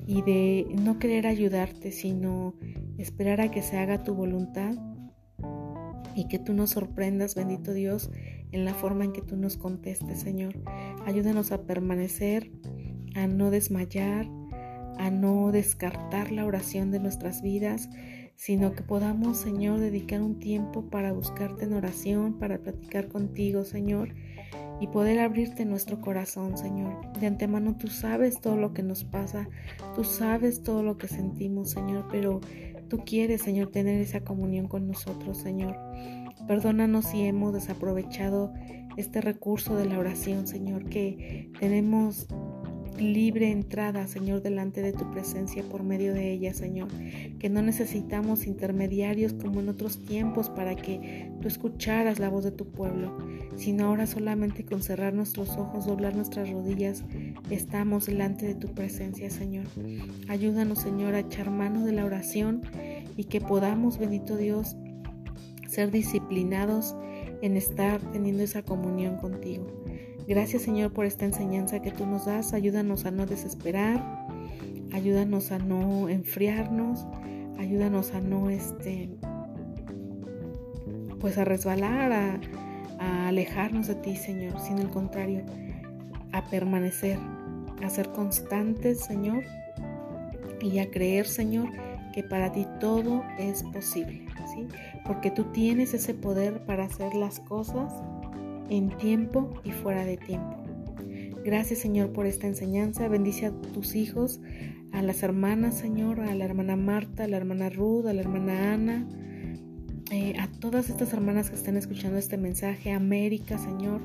y 0.07 0.23
de 0.23 0.67
no 0.83 0.99
querer 0.99 1.27
ayudarte, 1.27 1.93
sino 1.93 2.55
esperar 2.99 3.41
a 3.41 3.51
que 3.51 3.63
se 3.63 3.79
haga 3.79 4.05
tu 4.05 4.15
voluntad 4.15 4.75
y 6.15 6.29
que 6.29 6.39
tú 6.39 6.53
nos 6.53 6.71
sorprendas, 6.71 7.35
bendito 7.35 7.73
Dios, 7.73 8.11
en 8.53 8.65
la 8.65 8.75
forma 8.75 9.05
en 9.05 9.13
que 9.13 9.23
tú 9.23 9.37
nos 9.37 9.57
contestes, 9.57 10.21
Señor. 10.21 10.55
Ayúdanos 11.07 11.53
a 11.53 11.63
permanecer, 11.63 12.51
a 13.15 13.27
no 13.27 13.51
desmayar, 13.51 14.27
a 14.99 15.11
no 15.11 15.51
descartar 15.53 16.33
la 16.33 16.45
oración 16.45 16.91
de 16.91 17.01
nuestras 17.01 17.43
vidas, 17.43 17.89
sino 18.37 18.73
que 18.73 18.83
podamos, 18.83 19.37
Señor, 19.37 19.81
dedicar 19.81 20.23
un 20.23 20.39
tiempo 20.39 20.89
para 20.89 21.13
buscarte 21.13 21.65
en 21.65 21.75
oración, 21.75 22.39
para 22.39 22.59
platicar 22.59 23.09
contigo, 23.09 23.65
Señor, 23.65 24.15
y 24.81 24.87
poder 24.87 25.19
abrirte 25.19 25.67
nuestro 25.67 26.01
corazón, 26.01 26.57
Señor. 26.57 27.13
De 27.21 27.27
antemano 27.27 27.77
tú 27.77 27.89
sabes 27.89 28.41
todo 28.41 28.57
lo 28.57 28.73
que 28.73 28.83
nos 28.83 29.05
pasa, 29.05 29.49
tú 29.95 30.05
sabes 30.05 30.63
todo 30.63 30.83
lo 30.83 30.97
que 30.97 31.07
sentimos, 31.07 31.71
Señor, 31.71 32.09
pero 32.11 32.41
tú 32.89 33.05
quieres, 33.05 33.43
Señor, 33.43 33.71
tener 33.71 34.01
esa 34.01 34.21
comunión 34.21 34.69
con 34.69 34.87
nosotros, 34.87 35.37
Señor. 35.37 35.77
Perdónanos 36.49 37.05
si 37.07 37.23
hemos 37.23 37.53
desaprovechado 37.53 38.55
este 38.97 39.21
recurso 39.21 39.77
de 39.77 39.85
la 39.85 39.99
oración, 39.99 40.47
Señor, 40.47 40.89
que 40.89 41.51
tenemos 41.61 42.27
libre 42.99 43.51
entrada, 43.51 44.07
Señor, 44.07 44.43
delante 44.43 44.83
de 44.83 44.93
tu 44.93 45.11
presencia 45.11 45.63
por 45.63 45.83
medio 45.83 46.13
de 46.13 46.33
ella, 46.33 46.55
Señor. 46.55 46.89
Que 47.39 47.49
no 47.49 47.63
necesitamos 47.63 48.47
intermediarios 48.47 49.33
como 49.33 49.61
en 49.61 49.69
otros 49.69 50.03
tiempos 50.05 50.51
para 50.51 50.75
que 50.77 51.31
tú 51.41 51.49
escucharas 51.49 52.19
la 52.19 52.29
voz 52.29 52.45
de 52.45 52.53
tu 52.53 52.67
pueblo, 52.67 53.17
sino 53.57 53.87
ahora 53.87 54.07
solamente 54.07 54.65
con 54.65 54.83
cerrar 54.83 55.15
nuestros 55.15 55.57
ojos, 55.57 55.87
doblar 55.87 56.15
nuestras 56.15 56.51
rodillas, 56.51 57.05
estamos 57.51 58.07
delante 58.07 58.47
de 58.47 58.55
tu 58.55 58.69
presencia, 58.69 59.31
Señor. 59.31 59.67
Ayúdanos, 60.29 60.81
Señor, 60.81 61.15
a 61.15 61.21
echar 61.21 61.51
mano 61.51 61.85
de 61.85 61.93
la 61.93 62.05
oración 62.05 62.63
y 63.17 63.25
que 63.25 63.41
podamos, 63.41 63.99
bendito 63.99 64.37
Dios, 64.37 64.77
ser 65.67 65.91
disciplinados 65.91 66.97
en 67.43 67.57
estar 67.57 68.01
teniendo 68.13 68.43
esa 68.43 68.63
comunión 68.63 69.17
contigo. 69.17 69.67
Gracias 70.31 70.63
Señor 70.63 70.93
por 70.93 71.07
esta 71.07 71.25
enseñanza 71.25 71.83
que 71.83 71.91
tú 71.91 72.07
nos 72.07 72.27
das. 72.27 72.53
Ayúdanos 72.53 73.05
a 73.05 73.11
no 73.11 73.27
desesperar, 73.27 74.29
ayúdanos 74.93 75.51
a 75.51 75.59
no 75.59 76.09
enfriarnos, 76.09 77.05
ayúdanos 77.59 78.15
a 78.15 78.21
no 78.21 78.49
este 78.49 79.11
pues 81.19 81.37
a 81.37 81.45
resbalar, 81.45 82.13
a, 82.13 82.41
a 83.01 83.27
alejarnos 83.27 83.89
de 83.89 83.97
ti, 83.97 84.15
Señor, 84.15 84.61
sino 84.61 84.83
al 84.83 84.91
contrario, 84.91 85.45
a 86.31 86.45
permanecer, 86.45 87.19
a 87.83 87.91
ser 87.91 88.13
constantes, 88.13 89.01
Señor, 89.01 89.43
y 90.61 90.79
a 90.79 90.93
creer, 90.93 91.27
Señor, 91.27 91.71
que 92.15 92.23
para 92.23 92.53
ti 92.53 92.69
todo 92.79 93.25
es 93.37 93.65
posible, 93.65 94.27
¿sí? 94.55 94.69
Porque 95.05 95.33
tú 95.33 95.47
tienes 95.47 95.93
ese 95.93 96.15
poder 96.15 96.65
para 96.67 96.85
hacer 96.85 97.17
las 97.17 97.41
cosas 97.41 97.93
en 98.71 98.97
tiempo 98.97 99.53
y 99.65 99.73
fuera 99.73 100.05
de 100.05 100.17
tiempo. 100.17 100.57
Gracias 101.45 101.81
Señor 101.81 102.13
por 102.13 102.27
esta 102.27 102.47
enseñanza. 102.47 103.09
Bendice 103.09 103.47
a 103.47 103.53
tus 103.53 103.95
hijos, 103.95 104.41
a 104.93 105.03
las 105.03 105.23
hermanas 105.23 105.75
Señor, 105.75 106.21
a 106.21 106.35
la 106.35 106.45
hermana 106.45 106.77
Marta, 106.77 107.25
a 107.25 107.29
la 107.29 107.37
hermana 107.37 107.69
Ruth, 107.69 108.07
a 108.07 108.13
la 108.13 108.21
hermana 108.21 108.75
Ana, 108.75 109.09
eh, 110.11 110.35
a 110.39 110.49
todas 110.49 110.89
estas 110.89 111.13
hermanas 111.13 111.51
que 111.51 111.57
están 111.57 111.77
escuchando 111.77 112.19
este 112.19 112.37
mensaje, 112.37 112.93
América 112.93 113.59
Señor, 113.59 114.01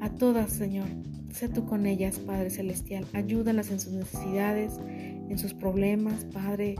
a 0.00 0.10
todas 0.10 0.52
Señor. 0.52 0.86
Sé 1.32 1.48
tú 1.48 1.66
con 1.66 1.86
ellas, 1.86 2.20
Padre 2.20 2.50
Celestial. 2.50 3.06
Ayúdalas 3.12 3.72
en 3.72 3.80
sus 3.80 3.92
necesidades, 3.92 4.78
en 4.86 5.36
sus 5.36 5.52
problemas, 5.52 6.24
Padre. 6.26 6.76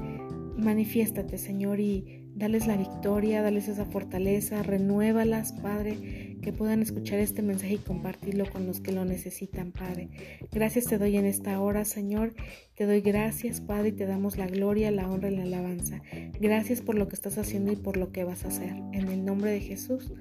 Manifiéstate, 0.57 1.39
Señor, 1.39 1.81
y 1.81 2.25
dales 2.37 2.69
la 2.69 2.77
victoria, 2.77 3.43
dales 3.43 3.67
esa 3.67 3.85
fortaleza, 3.85 4.63
renuévalas, 4.63 5.53
Padre, 5.55 6.14
que 6.45 6.53
puedan 6.53 6.83
escuchar 6.83 7.21
este 7.21 7.41
mensaje 7.41 7.75
y 7.75 7.79
compartirlo 7.79 8.45
con 8.45 8.67
los 8.67 8.81
que 8.81 8.93
lo 8.93 9.07
necesitan, 9.07 9.73
Padre. 9.73 10.11
Gracias 10.53 10.85
te 10.85 10.99
doy 10.99 11.17
en 11.17 11.25
esta 11.25 11.59
hora, 11.59 11.87
Señor. 11.87 12.35
Te 12.75 12.85
doy 12.85 13.01
gracias, 13.01 13.63
Padre, 13.63 13.89
y 13.89 13.93
te 13.93 14.05
damos 14.05 14.37
la 14.37 14.47
gloria, 14.47 14.91
la 14.91 15.09
honra 15.09 15.31
y 15.31 15.37
la 15.37 15.45
alabanza. 15.45 16.03
Gracias 16.39 16.83
por 16.83 16.97
lo 16.97 17.09
que 17.09 17.15
estás 17.15 17.39
haciendo 17.39 17.73
y 17.73 17.77
por 17.77 17.97
lo 17.97 18.13
que 18.13 18.25
vas 18.25 18.45
a 18.45 18.49
hacer. 18.49 18.75
En 18.93 19.09
el 19.09 19.25
nombre 19.25 19.51
de 19.53 19.61
Jesús. 19.61 20.13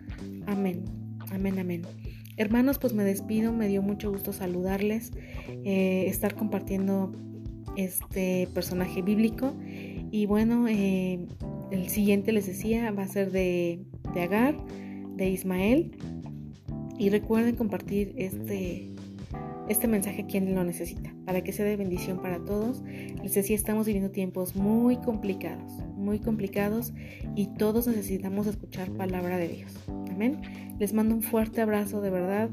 Amén. 0.48 0.86
Amén, 1.30 1.60
amén. 1.60 1.82
Hermanos, 2.38 2.80
pues 2.80 2.94
me 2.94 3.04
despido, 3.04 3.52
me 3.52 3.68
dio 3.68 3.82
mucho 3.82 4.10
gusto 4.10 4.32
saludarles, 4.32 5.12
eh, 5.66 6.06
estar 6.08 6.36
compartiendo 6.36 7.12
este 7.76 8.48
personaje 8.54 9.02
bíblico. 9.02 9.56
Y 10.10 10.26
bueno, 10.26 10.70
eh, 10.70 11.20
el 11.72 11.90
siguiente 11.90 12.32
les 12.32 12.48
decía 12.48 12.92
va 12.92 13.04
a 13.04 13.08
ser 13.08 13.32
de, 13.32 13.82
de 14.14 14.22
Agar, 14.22 14.56
de 15.16 15.30
Ismael. 15.30 15.92
Y 16.98 17.10
recuerden 17.10 17.56
compartir 17.56 18.14
este, 18.18 18.92
este 19.68 19.88
mensaje 19.88 20.22
a 20.24 20.28
quien 20.28 20.54
lo 20.54 20.64
necesita, 20.64 21.14
para 21.26 21.44
que 21.44 21.52
sea 21.52 21.66
de 21.66 21.76
bendición 21.76 22.22
para 22.22 22.44
todos. 22.44 22.84
Les 23.22 23.34
decía, 23.34 23.56
estamos 23.56 23.88
viviendo 23.88 24.12
tiempos 24.12 24.56
muy 24.56 24.98
complicados, 24.98 25.74
muy 25.96 26.20
complicados 26.20 26.94
y 27.36 27.48
todos 27.58 27.88
necesitamos 27.88 28.48
escuchar 28.48 28.92
palabra 28.92 29.38
de 29.38 29.48
Dios. 29.48 29.72
Amén. 30.12 30.42
Les 30.80 30.94
mando 30.94 31.16
un 31.16 31.22
fuerte 31.22 31.62
abrazo 31.62 32.02
de 32.02 32.10
verdad. 32.10 32.50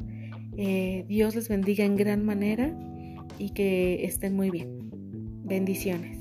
Eh, 0.57 1.05
Dios 1.09 1.35
les 1.35 1.49
bendiga 1.49 1.85
en 1.85 1.97
gran 1.97 2.25
manera 2.25 2.75
y 3.39 3.51
que 3.51 4.05
estén 4.05 4.35
muy 4.35 4.51
bien. 4.51 4.91
Bendiciones. 5.45 6.20